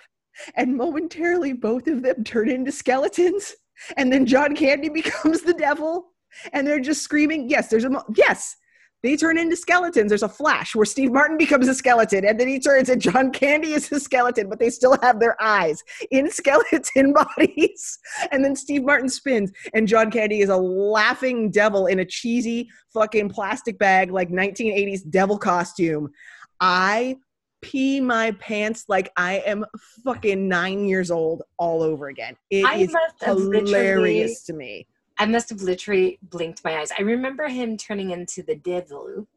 [0.56, 3.56] and momentarily both of them turn into skeletons,
[3.98, 6.12] and then John Candy becomes the devil,
[6.54, 8.56] and they're just screaming, Yes, there's a, mo- yes.
[9.04, 10.10] They turn into skeletons.
[10.10, 13.32] There's a flash where Steve Martin becomes a skeleton, and then he turns and John
[13.32, 17.98] Candy is a skeleton, but they still have their eyes in skeleton bodies.
[18.32, 22.70] And then Steve Martin spins, and John Candy is a laughing devil in a cheesy
[22.94, 26.12] fucking plastic bag, like 1980s devil costume.
[26.60, 27.18] I
[27.62, 29.66] pee my pants like I am
[30.04, 32.36] fucking nine years old all over again.
[32.50, 34.88] It I is must have literally- hilarious to me.
[35.18, 36.92] I must have literally blinked my eyes.
[36.98, 39.28] I remember him turning into the devil,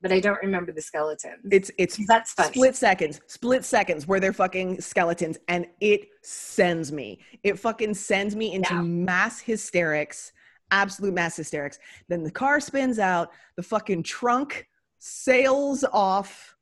[0.00, 1.46] but I don't remember the skeletons.
[1.50, 2.52] It's it's That's funny.
[2.52, 7.20] split seconds, split seconds where they're fucking skeletons, and it sends me.
[7.42, 8.82] It fucking sends me into Yeah.
[8.82, 10.32] mass hysterics,
[10.70, 11.78] absolute mass hysterics.
[12.08, 14.66] Then the car spins out, the fucking trunk
[14.98, 16.56] sails off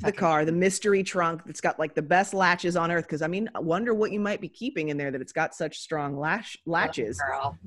[0.00, 3.04] the car, the mystery trunk that's got like the best latches on earth.
[3.04, 5.54] Because I mean, I wonder what you might be keeping in there that it's got
[5.54, 7.20] such strong lash oh, latches.
[7.22, 7.58] Oh, girl.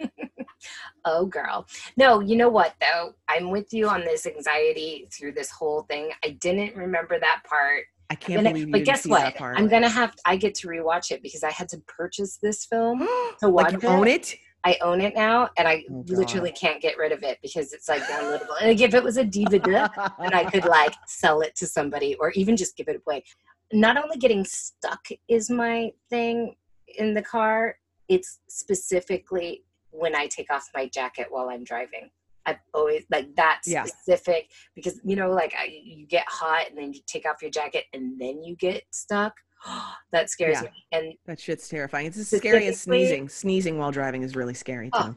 [1.04, 1.66] oh, girl.
[1.96, 3.14] No, you know what, though?
[3.28, 6.10] I'm with you on this anxiety through this whole thing.
[6.24, 7.84] I didn't remember that part.
[8.08, 9.20] I can't Gonna- believe you but guess what?
[9.20, 9.56] that part.
[9.56, 12.64] I'm going to have, I get to rewatch it because I had to purchase this
[12.64, 13.06] film
[13.40, 14.34] to watch like you own it.
[14.64, 17.88] I own it now and I Oh, literally can't get rid of it because it's
[17.88, 18.60] like downloadable.
[18.60, 19.88] And like, if it was a DVD,
[20.18, 23.24] and I could like sell it to somebody or even just give it away.
[23.72, 26.54] Not only getting stuck is my thing
[26.98, 27.76] in the car,
[28.08, 32.10] it's specifically when I take off my jacket while I'm driving.
[32.46, 33.84] I've always like that Yeah.
[33.84, 37.50] specific because you know, like I, you get hot and then you take off your
[37.50, 39.34] jacket and then you get stuck.
[40.12, 40.62] that scares Yeah.
[40.62, 40.84] me.
[40.92, 42.06] And That shit's terrifying.
[42.06, 43.28] It's as scary as sneezing.
[43.28, 45.02] Sneezing while driving is really scary oh.
[45.08, 45.16] too.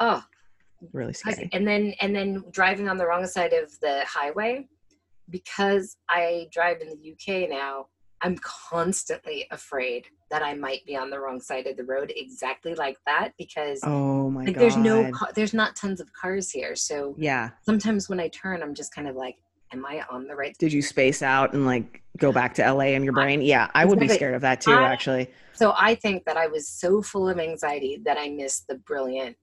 [0.00, 1.48] Oh, oh, really scary.
[1.52, 4.66] And then and then driving on the wrong side of the highway,
[5.30, 7.86] because I drive in the UK now,
[8.22, 12.74] I'm constantly afraid that I might be on the wrong side of the road, exactly
[12.74, 14.60] like that, because Oh my like god.
[14.62, 17.50] there's no there's not tons of cars here, so Yeah.
[17.62, 19.36] sometimes when I turn, I'm just kind of like,
[19.74, 20.56] am I on the right?
[20.58, 23.42] Did you space out and like go back to LA in your brain?
[23.42, 25.30] Yeah, I would be scared of that too, I- actually.
[25.52, 29.36] So I think that I was so full of anxiety that I missed the brilliant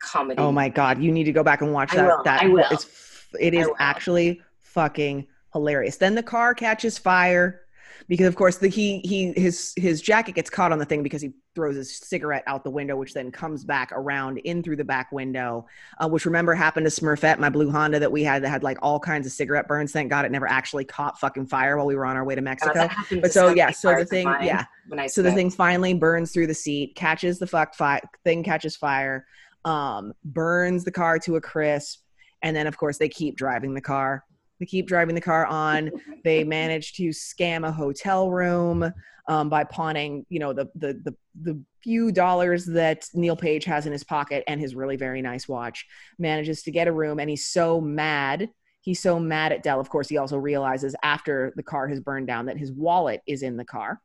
[0.00, 0.38] comedy.
[0.38, 2.06] Oh my god, you need to go back and watch I that.
[2.06, 2.64] will, That I will.
[2.70, 5.96] It's, it is actually fucking hilarious.
[5.96, 7.62] Then the car catches fire
[8.08, 11.22] because of course the he he his his jacket gets caught on the thing because
[11.22, 14.84] he throws his cigarette out the window which then comes back around in through the
[14.84, 15.66] back window
[15.98, 18.78] uh, which remember happened to smurfette my blue honda that we had that had like
[18.82, 19.92] all kinds of cigarette burns.
[19.92, 22.42] Thank god it never actually caught fucking fire while we were on our way to
[22.42, 22.88] mexico.
[23.20, 24.64] but so yeah so the thing yeah.
[25.06, 29.26] so the thing finally burns through the seat, catches the fuck fi- thing, catches fire,
[29.64, 32.00] um, burns the car to a crisp,
[32.42, 34.24] and then of course they keep driving the car.
[34.58, 35.90] They keep driving the car on.
[36.24, 38.92] they manage to scam a hotel room
[39.28, 43.86] um, by pawning, you know, the, the the the few dollars that Neal Page has
[43.86, 45.86] in his pocket and his really very nice watch.
[46.18, 48.48] Manages to get a room, and he's so mad.
[48.80, 49.80] He's so mad at Del.
[49.80, 53.42] Of course, he also realizes after the car has burned down that his wallet is
[53.42, 54.00] in the car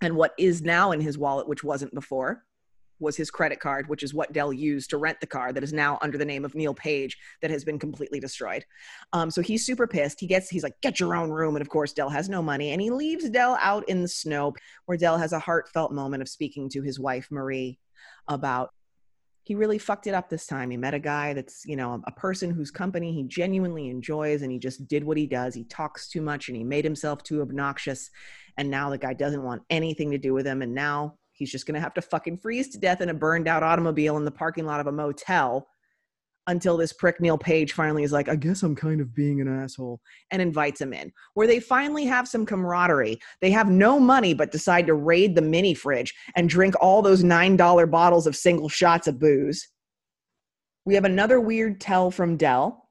[0.00, 2.44] and what is now in his wallet, which wasn't before,
[3.02, 5.72] was his credit card, which is what Del used to rent the car that is
[5.72, 8.64] now under the name of Neal Page that has been completely destroyed.
[9.12, 10.20] Um, so he's super pissed.
[10.20, 11.56] He gets, he's like, get your own room.
[11.56, 12.70] And of course, Del has no money.
[12.70, 14.54] And he leaves Del out in the snow
[14.86, 17.78] where Del has a heartfelt moment of speaking to his wife, Marie,
[18.28, 18.70] about
[19.44, 20.70] he really fucked it up this time.
[20.70, 24.52] He met a guy that's, you know, a person whose company he genuinely enjoys and
[24.52, 25.52] he just did what he does.
[25.54, 28.08] He talks too much and he made himself too obnoxious.
[28.56, 30.62] And now the guy doesn't want anything to do with him.
[30.62, 33.48] And now he's just going to have to fucking freeze to death in a burned
[33.48, 35.66] out automobile in the parking lot of a motel
[36.48, 39.48] until this prick Neal Page finally is like, I guess I'm kind of being an
[39.48, 43.20] asshole and invites him in, where they finally have some camaraderie.
[43.40, 47.22] They have no money, but decide to raid the mini fridge and drink all those
[47.22, 49.68] $9 bottles of single shots of booze.
[50.84, 52.81] We have another weird tell from Del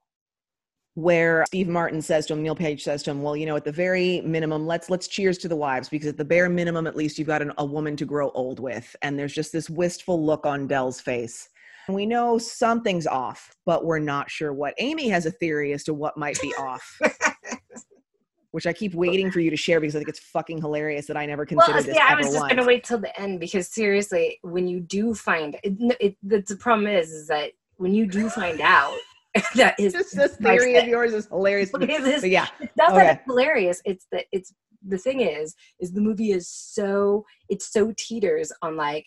[0.95, 3.63] where Steve Martin says to him, Neal Page says to him, "Well, you know, at
[3.63, 6.95] the very minimum, let's let's cheers to the wives because at the bare minimum, at
[6.95, 10.23] least you've got an, a woman to grow old with." And there's just this wistful
[10.23, 11.49] look on Del's face.
[11.87, 14.73] And we know something's off, but we're not sure what.
[14.77, 16.99] Amy has a theory as to what might be off.
[18.51, 21.15] Which I keep waiting for you to share because I think it's fucking hilarious that
[21.15, 22.53] I never considered well, this see, I was just once.
[22.53, 26.57] gonna wait till the end because seriously, when you do find it, it the, the
[26.57, 28.97] problem is, is that when you do find out
[29.55, 31.71] that is Just this theory of yours is hilarious.
[31.71, 32.23] This.
[32.25, 33.03] Yeah, it's not Okay.
[33.03, 33.82] that it's hilarious.
[33.86, 34.53] It's that it's
[34.86, 39.05] the thing is, is the movie is so it's so teeters on like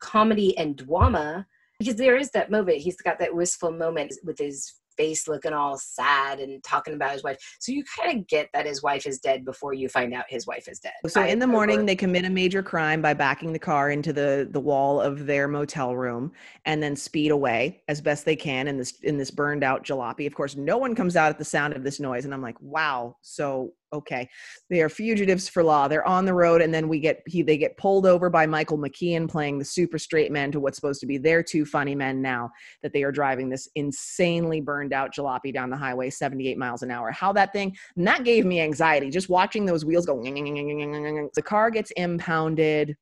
[0.00, 1.46] comedy and drama
[1.78, 2.78] because there is that moment.
[2.78, 7.22] He's got that wistful moment with his face looking all sad and talking about his
[7.22, 7.38] wife.
[7.60, 10.46] So you kind of get that his wife is dead before you find out his
[10.46, 10.92] wife is dead.
[11.06, 14.48] So in the morning, they commit a major crime by backing the car into the
[14.50, 16.32] the wall of their motel room
[16.64, 20.26] and then speed away as best they can in this in this burned out jalopy.
[20.26, 22.60] Of course, no one comes out at the sound of this noise, and I'm like,
[22.60, 23.16] wow.
[23.22, 24.28] So okay,
[24.68, 25.88] they are fugitives for law.
[25.88, 28.78] They're on the road, and then we get he they get pulled over by Michael
[28.78, 32.22] McKean playing the super straight man to what's supposed to be their two funny men
[32.22, 32.50] now
[32.82, 36.90] that they are driving this insanely burned out jalopy down the highway 78 miles an
[36.90, 37.10] hour.
[37.10, 40.20] How that thing and that gave me anxiety just watching those wheels go.
[40.22, 42.96] The car gets impounded.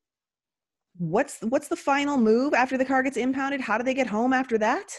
[0.96, 3.60] What's what's the final move after the car gets impounded?
[3.60, 4.92] How do they get home after that?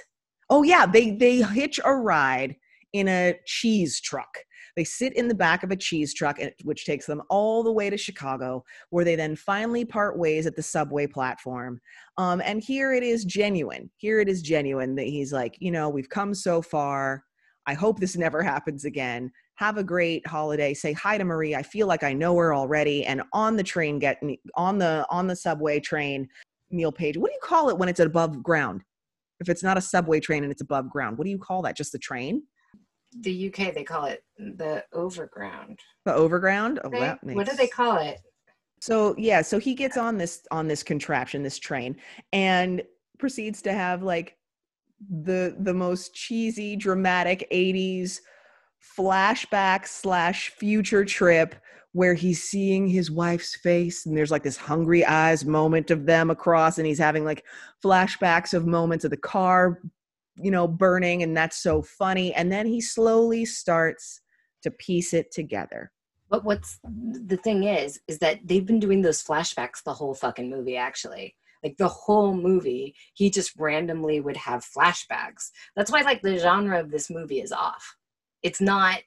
[0.49, 2.55] Oh yeah, they they hitch a ride
[2.93, 4.37] in a cheese truck.
[4.79, 7.89] They sit in the back of a cheese truck, which takes them all the way
[7.89, 11.81] to Chicago, where they then finally part ways at the subway platform.
[12.17, 13.89] Um, and here it is genuine.
[13.97, 17.25] Here it is genuine that he's like, you know, we've come so far.
[17.65, 19.33] I hope this never happens again.
[19.55, 20.73] Have a great holiday.
[20.73, 21.55] Say hi to Marie.
[21.55, 23.03] I feel like I know her already.
[23.05, 24.23] And on the train, get
[24.55, 26.29] on the on the subway train,
[26.71, 27.17] Neal Page.
[27.17, 28.85] What do you call it when it's above ground?
[29.41, 31.75] If it's not a subway train and it's above ground, what do you call that?
[31.75, 32.43] Just the train?
[33.21, 35.79] The UK they call it the overground.
[36.05, 36.79] The overground?
[36.83, 38.19] Oh, what do they call it?
[38.81, 41.97] So yeah, so he gets on this on this contraption, this train,
[42.31, 42.81] and
[43.17, 44.37] proceeds to have like
[45.23, 48.19] the the most cheesy, dramatic '80s
[48.97, 51.55] flashback slash future trip
[51.93, 56.29] where he's seeing his wife's face and there's like this hungry eyes moment of them
[56.29, 57.43] across and he's having like
[57.83, 59.81] flashbacks of moments of the car
[60.41, 62.33] you know burning and that's so funny.
[62.33, 64.21] And then he slowly starts
[64.63, 65.91] to piece it together.
[66.29, 70.49] But what's the thing is, is that they've been doing those flashbacks the whole fucking
[70.49, 71.35] movie, actually.
[71.63, 75.49] like the whole movie he just randomly would have flashbacks.
[75.75, 77.95] That's why like the genre of this movie is off.
[78.43, 78.99] It's not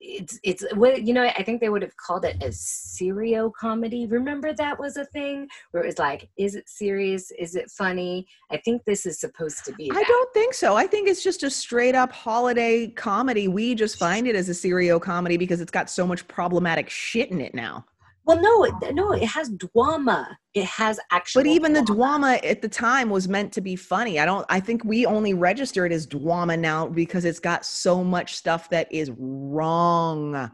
[0.00, 4.06] it's it's what you know i think they would have called it a serio comedy
[4.06, 8.26] remember that was a thing where it was like is it serious is it funny
[8.50, 10.74] i think this is supposed to be I don't think so.
[10.76, 13.48] I think it's just a straight up holiday comedy.
[13.48, 17.30] We just find it as a serio comedy because it's got so much problematic shit
[17.30, 17.84] in it now.
[18.24, 22.38] Well no it, no it has drama it has actual But even the drama.
[22.38, 24.20] drama at the time was meant to be funny.
[24.20, 28.04] I don't I think we only register it as drama now because it's got so
[28.04, 30.50] much stuff that is wrong.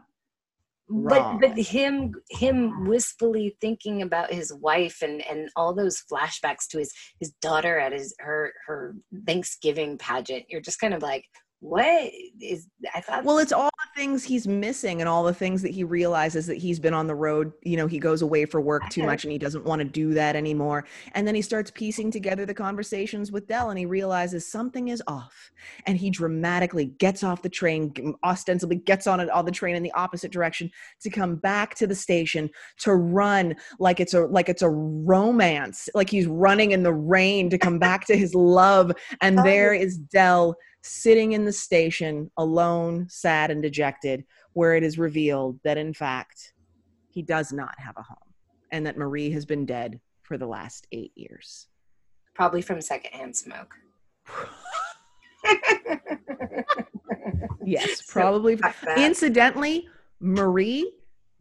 [0.89, 6.79] but but him him wistfully thinking about his wife and and all those flashbacks to
[6.79, 8.95] his his daughter at his her her
[9.27, 11.25] thanksgiving pageant you're just kind of like
[11.61, 15.61] what is i thought Well, it's all the things he's missing and all the things
[15.61, 17.51] that he realizes that he's been on the road.
[17.63, 20.13] You know, he goes away for work too much and he doesn't want to do
[20.13, 20.85] that anymore.
[21.15, 25.03] And then he starts piecing together the conversations with Del and he realizes something is
[25.07, 25.51] off.
[25.85, 27.93] And he dramatically gets off the train,
[28.23, 31.87] ostensibly gets on it on the train in the opposite direction to come back to
[31.87, 36.83] the station to run like it's a like it's a romance, like he's running in
[36.83, 38.91] the rain to come back to his love.
[39.21, 39.43] And Oh.
[39.43, 44.23] there is Del sitting in the station alone, sad and dejected,
[44.53, 46.53] where it is revealed that in fact
[47.09, 48.17] he does not have a home
[48.71, 51.67] and that Marie has been dead for the last eight years.
[52.35, 53.73] probably from secondhand smoke
[57.69, 58.55] Yes, probably.
[58.55, 58.97] that.
[58.97, 59.87] Incidentally,
[60.19, 60.91] Marie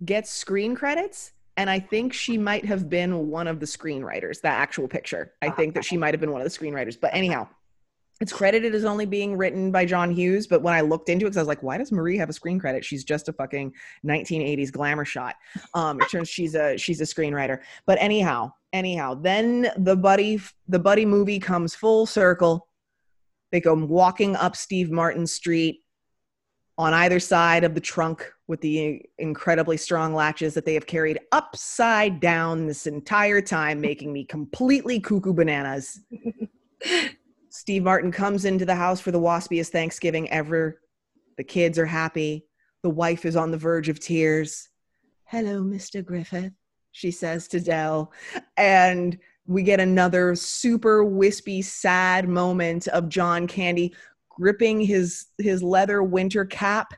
[0.05, 1.32] gets screen credits.
[1.57, 5.32] And I think she might have been one of the screenwriters, that actual picture.
[5.43, 7.01] I oh, think that she might have been one of the screenwriters.
[7.01, 7.49] But anyhow,
[8.20, 10.46] it's credited as only being written by John Hughes.
[10.46, 12.32] But when I looked into it, because I was like, why does Marie have a
[12.32, 12.84] screen credit?
[12.84, 13.72] She's just a fucking
[14.04, 15.36] 1980s glamour shot.
[15.74, 17.60] Um, it turns she's a she's a screenwriter.
[17.86, 22.66] But anyhow, anyhow, then the buddy the buddy movie comes full circle.
[23.52, 25.84] They go walking up Steve Martin Street
[26.76, 31.18] on either side of the trunk with the incredibly strong latches that they have carried
[31.32, 36.00] upside down this entire time, making me completely cuckoo bananas.
[37.59, 40.80] Steve Martin comes into the house for the waspiest Thanksgiving ever.
[41.38, 42.46] The kids are happy.
[42.84, 44.68] The wife is on the verge of tears.
[45.24, 46.04] Hello, Mr.
[46.04, 46.52] Griffith,
[46.92, 48.12] she says to Del.
[48.56, 53.92] And we get another super wispy, sad moment of John Candy
[54.30, 56.94] gripping his his leather winter cap,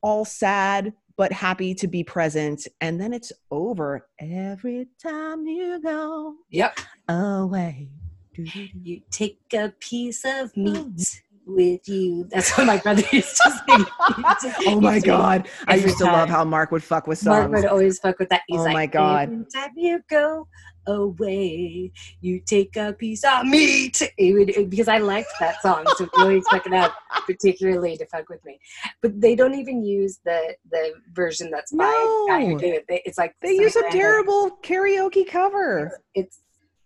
[0.00, 2.66] all sad but happy to be present.
[2.80, 4.08] And then it's over.
[4.18, 7.90] Every time you go yep away.
[8.36, 13.50] You take a piece of oh, meat with you that's what my brother used to
[13.68, 13.86] sing
[14.66, 15.48] Oh my god.
[15.66, 17.50] I used to love how Mark would fuck with songs.
[17.50, 18.42] Mark would always fuck with that.
[18.46, 19.22] He's Oh like, my God.
[19.32, 20.46] Every time you go
[20.86, 24.00] away, you take a piece of meat.
[24.16, 26.92] He would, because I liked that song, so he always stuck it out,
[27.26, 28.58] particularly to fuck with me.
[29.02, 33.02] But they don't even use the the version that's by guy who did it.
[33.04, 36.00] It's like They use a terrible karaoke cover.
[36.14, 36.40] It's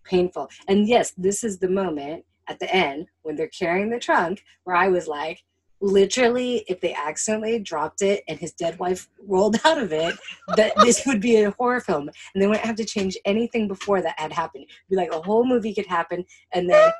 [0.04, 0.48] painful.
[0.68, 4.76] And yes, this is the moment at the end when they're carrying the trunk where
[4.76, 5.42] I was like,
[5.80, 10.14] literally, if they accidentally dropped it and his dead wife rolled out of it,
[10.56, 12.08] that this would be a horror film.
[12.34, 14.64] And they wouldn't have to change anything before that had happened.
[14.64, 16.92] It'd be like a whole movie could happen, and then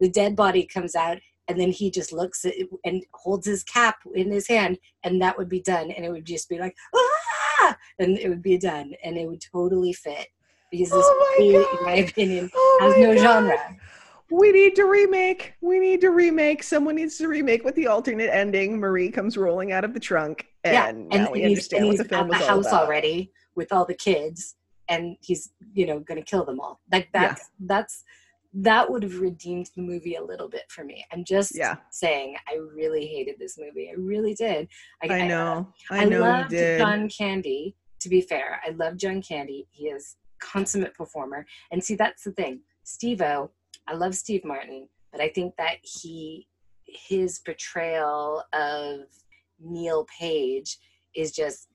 [0.00, 1.18] the dead body comes out.
[1.48, 2.46] And then he just looks
[2.84, 5.90] and holds his cap in his hand, and that would be done.
[5.90, 7.76] And it would just be like, ah!
[7.98, 8.94] And it would be done.
[9.02, 10.28] And it would totally fit.
[10.70, 11.78] Because this Oh movie, God.
[11.78, 13.20] in my opinion, Oh has my no God.
[13.22, 13.76] genre.
[14.30, 15.54] We need to remake.
[15.60, 16.62] We need to remake.
[16.62, 18.78] Someone needs to remake with the alternate ending.
[18.78, 20.72] Marie comes rolling out of the trunk, and
[21.10, 22.66] yeah, now and, we he's, understand and what the film at the was all house
[22.68, 22.84] about.
[22.86, 24.54] already with all the kids,
[24.88, 26.80] and he's you know going to kill them all.
[26.92, 27.20] Like Yeah.
[27.22, 28.04] that's that's
[28.54, 31.04] that would have redeemed the movie a little bit for me.
[31.12, 33.90] I'm just Yeah, saying, I really hated this movie.
[33.90, 34.68] I really did.
[35.02, 35.68] I know.
[35.90, 36.78] I, I, know you loved did.
[36.78, 37.76] John Candy.
[38.00, 39.66] To be fair, I love John Candy.
[39.70, 41.46] He is consummate performer.
[41.70, 42.60] And see, that's the thing.
[42.84, 43.50] Steve O,
[43.86, 46.46] I love Steve Martin, but I think that he
[46.84, 49.00] his portrayal of
[49.60, 50.78] Neal Page
[51.14, 51.68] is just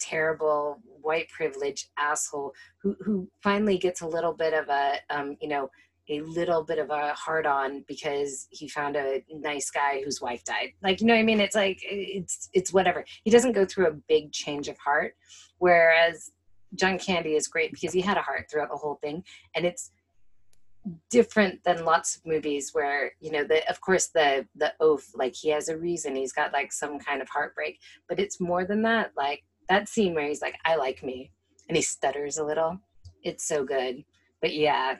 [0.00, 2.52] terrible white privilege asshole
[2.82, 5.70] who who finally gets a little bit of a um you know
[6.08, 10.42] a little bit of a hard on because he found a nice guy whose wife
[10.44, 10.72] died.
[10.82, 11.40] Like, you know what I mean?
[11.40, 13.04] It's like it's it's whatever.
[13.24, 15.14] He doesn't go through a big change of heart.
[15.58, 16.32] Whereas
[16.74, 19.24] John Candy is great because he had a heart throughout the whole thing.
[19.54, 19.90] And it's
[21.10, 25.34] different than lots of movies where, you know, the of course the the oath, like
[25.34, 27.78] he has a reason, he's got like some kind of heartbreak.
[28.08, 29.12] But it's more than that.
[29.16, 31.30] Like that scene where he's like, I like me
[31.68, 32.80] and he stutters a little.
[33.22, 34.04] It's so good
[34.42, 34.96] but yeah,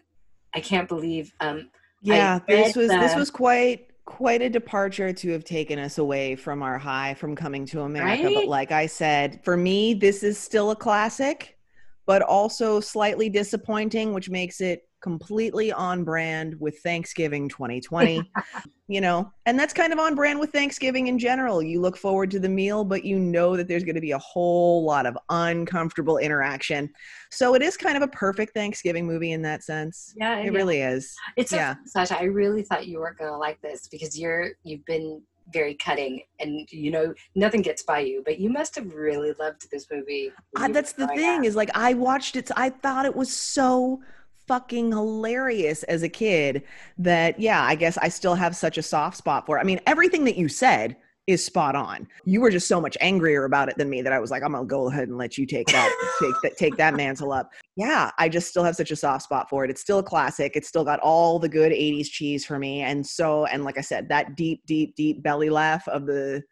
[0.54, 1.34] I can't believe.
[1.40, 1.68] Um,
[2.00, 6.62] yeah, this was this was quite quite a departure to have taken us away from
[6.62, 8.30] our high from coming to America.
[8.32, 11.58] But like I said, for me, this is still a classic,
[12.06, 18.30] but also slightly disappointing, which makes it completely on brand with Thanksgiving 2020.
[18.88, 21.62] you know, and that's kind of on brand with Thanksgiving in general.
[21.62, 24.18] You look forward to the meal, but you know that there's going to be a
[24.18, 26.88] whole lot of uncomfortable interaction.
[27.30, 30.14] So it is kind of a perfect Thanksgiving movie in that sense.
[30.16, 30.50] Yeah, It yeah.
[30.58, 31.14] really is.
[31.36, 31.74] It's yeah.
[31.86, 32.18] Sasha.
[32.18, 35.20] I really thought you weren't gonna like this because you're you've been
[35.52, 39.70] very cutting and you know nothing gets by you, but you must have really loved
[39.70, 40.32] this movie.
[40.56, 41.44] Uh, that's the thing up.
[41.44, 42.50] is like I watched it.
[42.56, 44.02] I thought it was so
[44.46, 46.62] fucking hilarious as a kid
[46.98, 49.60] that yeah, I guess I still have such a soft spot for it.
[49.60, 50.96] I mean, everything that you said
[51.26, 52.08] is spot on.
[52.24, 54.52] You were just so much angrier about it than me that I was like, I'm
[54.52, 55.90] gonna go ahead and let you take that
[56.20, 57.52] take that take that mantle up.
[57.76, 59.70] Yeah, I just still have such a soft spot for it.
[59.70, 60.52] It's still a classic.
[60.56, 62.82] It's still got all the good 80s cheese for me.
[62.82, 66.42] And so, and like I said, that deep, deep, deep belly laugh of the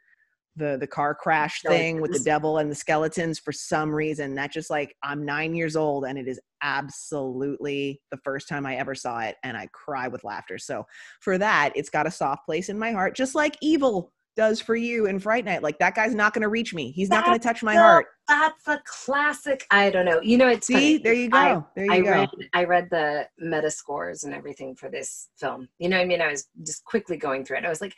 [0.56, 4.52] the the car crash thing with the devil and the skeletons for some reason that
[4.52, 8.94] just like i'm nine years old and it is absolutely the first time i ever
[8.94, 10.84] saw it and i cry with laughter so
[11.20, 14.74] for that it's got a soft place in my heart just like evil does for
[14.74, 17.38] you in fright night like that guy's not going to reach me he's not going
[17.38, 19.66] to touch my so- heart That's a classic.
[19.72, 20.20] I don't know.
[20.22, 20.98] You know, it's see funny.
[20.98, 24.32] there you I- go there you I go read I read the meta scores and
[24.32, 25.68] everything for this film.
[25.80, 26.22] You know what I mean?
[26.22, 27.64] I was just quickly going through it.
[27.64, 27.94] I was like,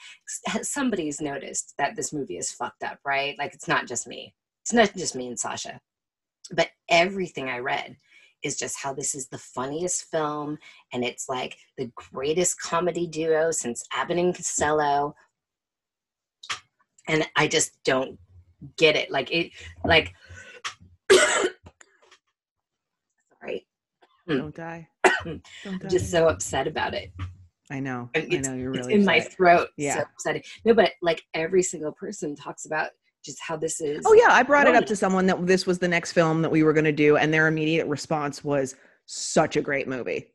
[0.63, 3.37] somebody's noticed that this movie is fucked up, right?
[3.39, 4.35] Like it's not just me.
[4.63, 5.79] It's not just me and Sasha.
[6.51, 7.97] But everything I read
[8.43, 10.59] is just how this is the funniest film
[10.93, 15.15] and it's like the greatest comedy duo since Abbott and Costello.
[17.09, 18.19] And I just don't
[18.77, 19.11] get it.
[19.11, 19.51] Like it
[19.85, 20.13] like
[23.41, 23.67] sorry.
[24.29, 24.39] Hmm.
[24.39, 24.89] don't die
[25.25, 27.11] don't die I'm just so upset about it.
[27.71, 29.69] i know And i it's- know you're It's really in my throat.
[29.77, 29.97] Yeah.
[29.97, 30.43] So upsetting.
[30.65, 32.91] No, but like every single person talks about
[33.25, 34.05] just how this is.
[34.05, 36.51] Oh yeah, I brought it up to someone that this was the next film that
[36.51, 38.75] we were going to do, and their immediate response was
[39.07, 40.32] such a great movie.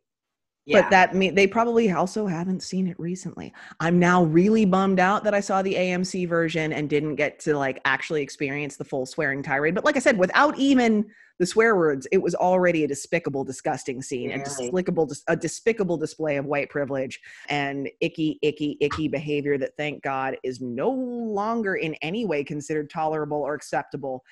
[0.67, 0.81] Yeah.
[0.81, 3.53] But that mean they probably also haven't seen it recently.
[3.79, 7.57] I'm now really bummed out that I saw the AMC version and didn't get to
[7.57, 9.75] like actually experience the full swearing tirade.
[9.75, 11.05] But like I said, without even
[11.39, 14.43] the swear words, it was already a despicable, disgusting scene, a Really?
[14.43, 20.35] despicable, a despicable display of white privilege and icky, icky, icky behavior that, thank God,
[20.43, 24.25] is no longer in any way considered tolerable or acceptable.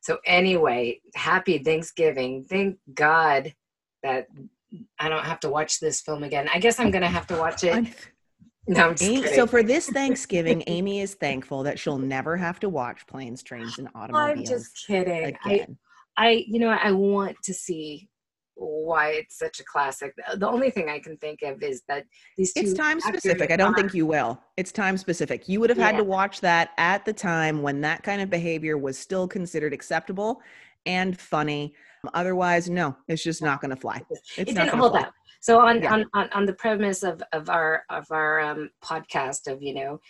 [0.00, 2.44] so anyway, happy Thanksgiving.
[2.44, 3.52] Thank God
[4.02, 4.28] that
[4.98, 6.48] I don't have to watch this film again.
[6.52, 7.86] I guess I'm gonna have to watch it.
[8.66, 9.34] No, I'm just Amy- kidding.
[9.34, 13.78] so for this Thanksgiving, Amy is thankful that she'll never have to watch planes, trains,
[13.78, 15.36] and automobiles I'm just kidding.
[15.44, 15.78] I, again.
[16.16, 18.08] I, you know, I want to see
[18.54, 20.14] why it's such a classic.
[20.36, 22.06] The- only thing I can think of is that
[22.38, 23.50] these two It's time specific.
[23.50, 24.40] I don't think you will.
[24.56, 25.46] It's time specific.
[25.46, 25.98] You would have had Yeah.
[25.98, 30.40] to watch that at the time when that kind of behavior was still considered acceptable
[30.86, 31.74] and funny.
[32.14, 34.02] Otherwise, no, it's just not going to fly.
[34.10, 35.02] It's it didn't hold fly.
[35.02, 35.14] up.
[35.40, 35.92] So on, Yeah.
[35.92, 40.00] on, on, on the premise of, of our of our um, podcast of you know,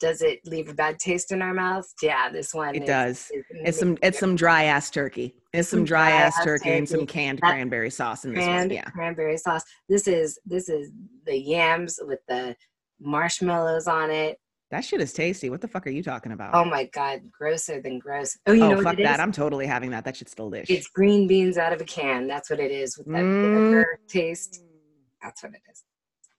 [0.00, 1.86] does it leave a bad taste in our mouth?
[2.02, 3.30] Yeah, this one It is- does.
[3.32, 5.34] is It's some it's some dry ass turkey.
[5.52, 8.42] It's some Some dry ass dry-ass turkey and some canned That- cranberry sauce in this
[8.44, 8.70] cran- one.
[8.70, 8.84] Yeah.
[8.84, 9.62] cranberry sauce.
[9.88, 10.90] This is this is
[11.26, 12.56] the yams with the
[13.00, 14.38] marshmallows on it.
[14.72, 15.50] That shit is tasty.
[15.50, 16.54] What the fuck are you talking about?
[16.54, 18.38] Oh my god, grosser than gross.
[18.46, 19.16] Oh, you know oh, what fuck that.
[19.16, 19.20] is?
[19.20, 20.06] I'm totally having that.
[20.06, 20.70] That shit's delish.
[20.70, 22.26] It's green beans out of a can.
[22.26, 23.40] That's what it is with that Mm.
[23.42, 24.64] vinegar taste.
[25.22, 25.84] That's what it is.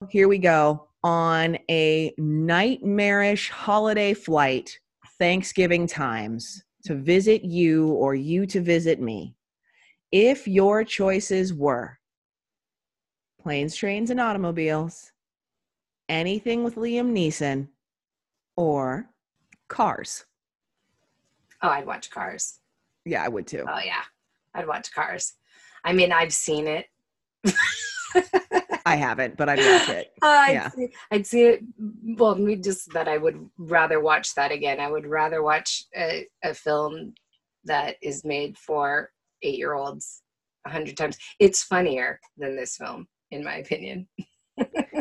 [0.10, 4.80] Here we go on a nightmarish holiday flight,
[5.19, 9.35] Thanksgiving times, to visit you or you to visit me.
[10.11, 11.99] If your choices were
[13.39, 15.11] planes, trains, and automobiles,
[16.10, 17.68] anything with Liam Neeson,
[18.55, 19.09] or
[19.69, 20.25] cars.
[21.61, 22.59] Oh, I'd watch Cars.
[23.05, 23.63] Yeah, I would too.
[23.67, 24.01] Oh yeah,
[24.53, 25.34] I'd watch Cars.
[25.85, 26.85] I mean, I've seen it.
[28.85, 30.07] I haven't, but I'd watch it.
[30.21, 30.69] Oh, I'd, Yeah.
[30.71, 31.61] see, I'd see it.
[32.17, 34.80] Well, me just that I would rather watch that again.
[34.80, 37.13] I would rather watch a, a film
[37.65, 39.09] that is made for
[39.41, 40.21] eight year olds
[40.67, 41.17] a hundred times.
[41.39, 44.07] It's funnier than this film, in my opinion.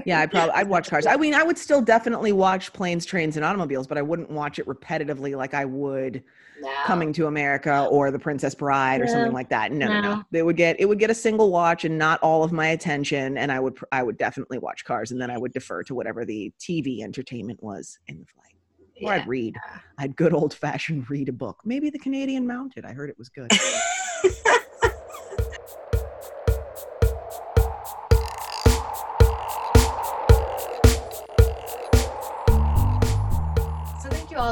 [0.04, 1.06] Yeah, I probably I'd watch cars.
[1.06, 4.58] I mean, I would still definitely watch planes, trains, and automobiles, but I wouldn't watch
[4.58, 6.24] it repetitively like I would
[6.60, 6.72] No.
[6.86, 9.70] Coming to America or The Princess Bride or something like that.
[9.72, 10.14] No, no, no.
[10.16, 10.22] no.
[10.32, 13.38] It would get it would get a single watch and not all of my attention,
[13.38, 16.24] and I would I would definitely watch Cars, and then I would defer to whatever
[16.24, 18.54] the TV entertainment was in the flight.
[19.02, 19.22] Or Yeah.
[19.22, 19.56] I'd read.
[19.98, 21.60] I'd good old fashioned read a book.
[21.64, 22.84] Maybe the Canadian Mounted.
[22.84, 23.50] I heard it was good.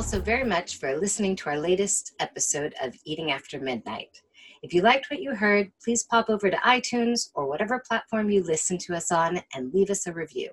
[0.01, 4.22] all so very much for listening to our latest episode of Eating After Midnight.
[4.62, 8.43] If you liked what you heard, please pop over to iTunes or whatever platform you
[8.43, 10.48] listen to us on and leave us a review.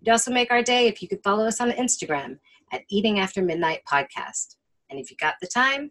[0.00, 2.38] You'd also make our day if you could follow us on Instagram
[2.70, 4.54] at Eating After Midnight Podcast.
[4.90, 5.90] And if you got the time,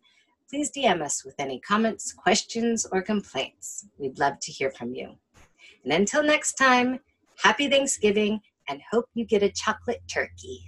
[0.50, 3.86] please DM us with any comments, questions, or complaints.
[3.98, 5.18] We'd love to hear from you.
[5.84, 7.02] And until next time,
[7.44, 8.40] happy Thanksgiving
[8.70, 10.64] and hope you get a chocolate turkey.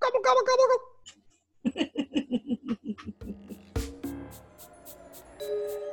[0.00, 0.89] Gobble, gobble, gobble,
[1.64, 1.90] thank
[5.40, 5.89] you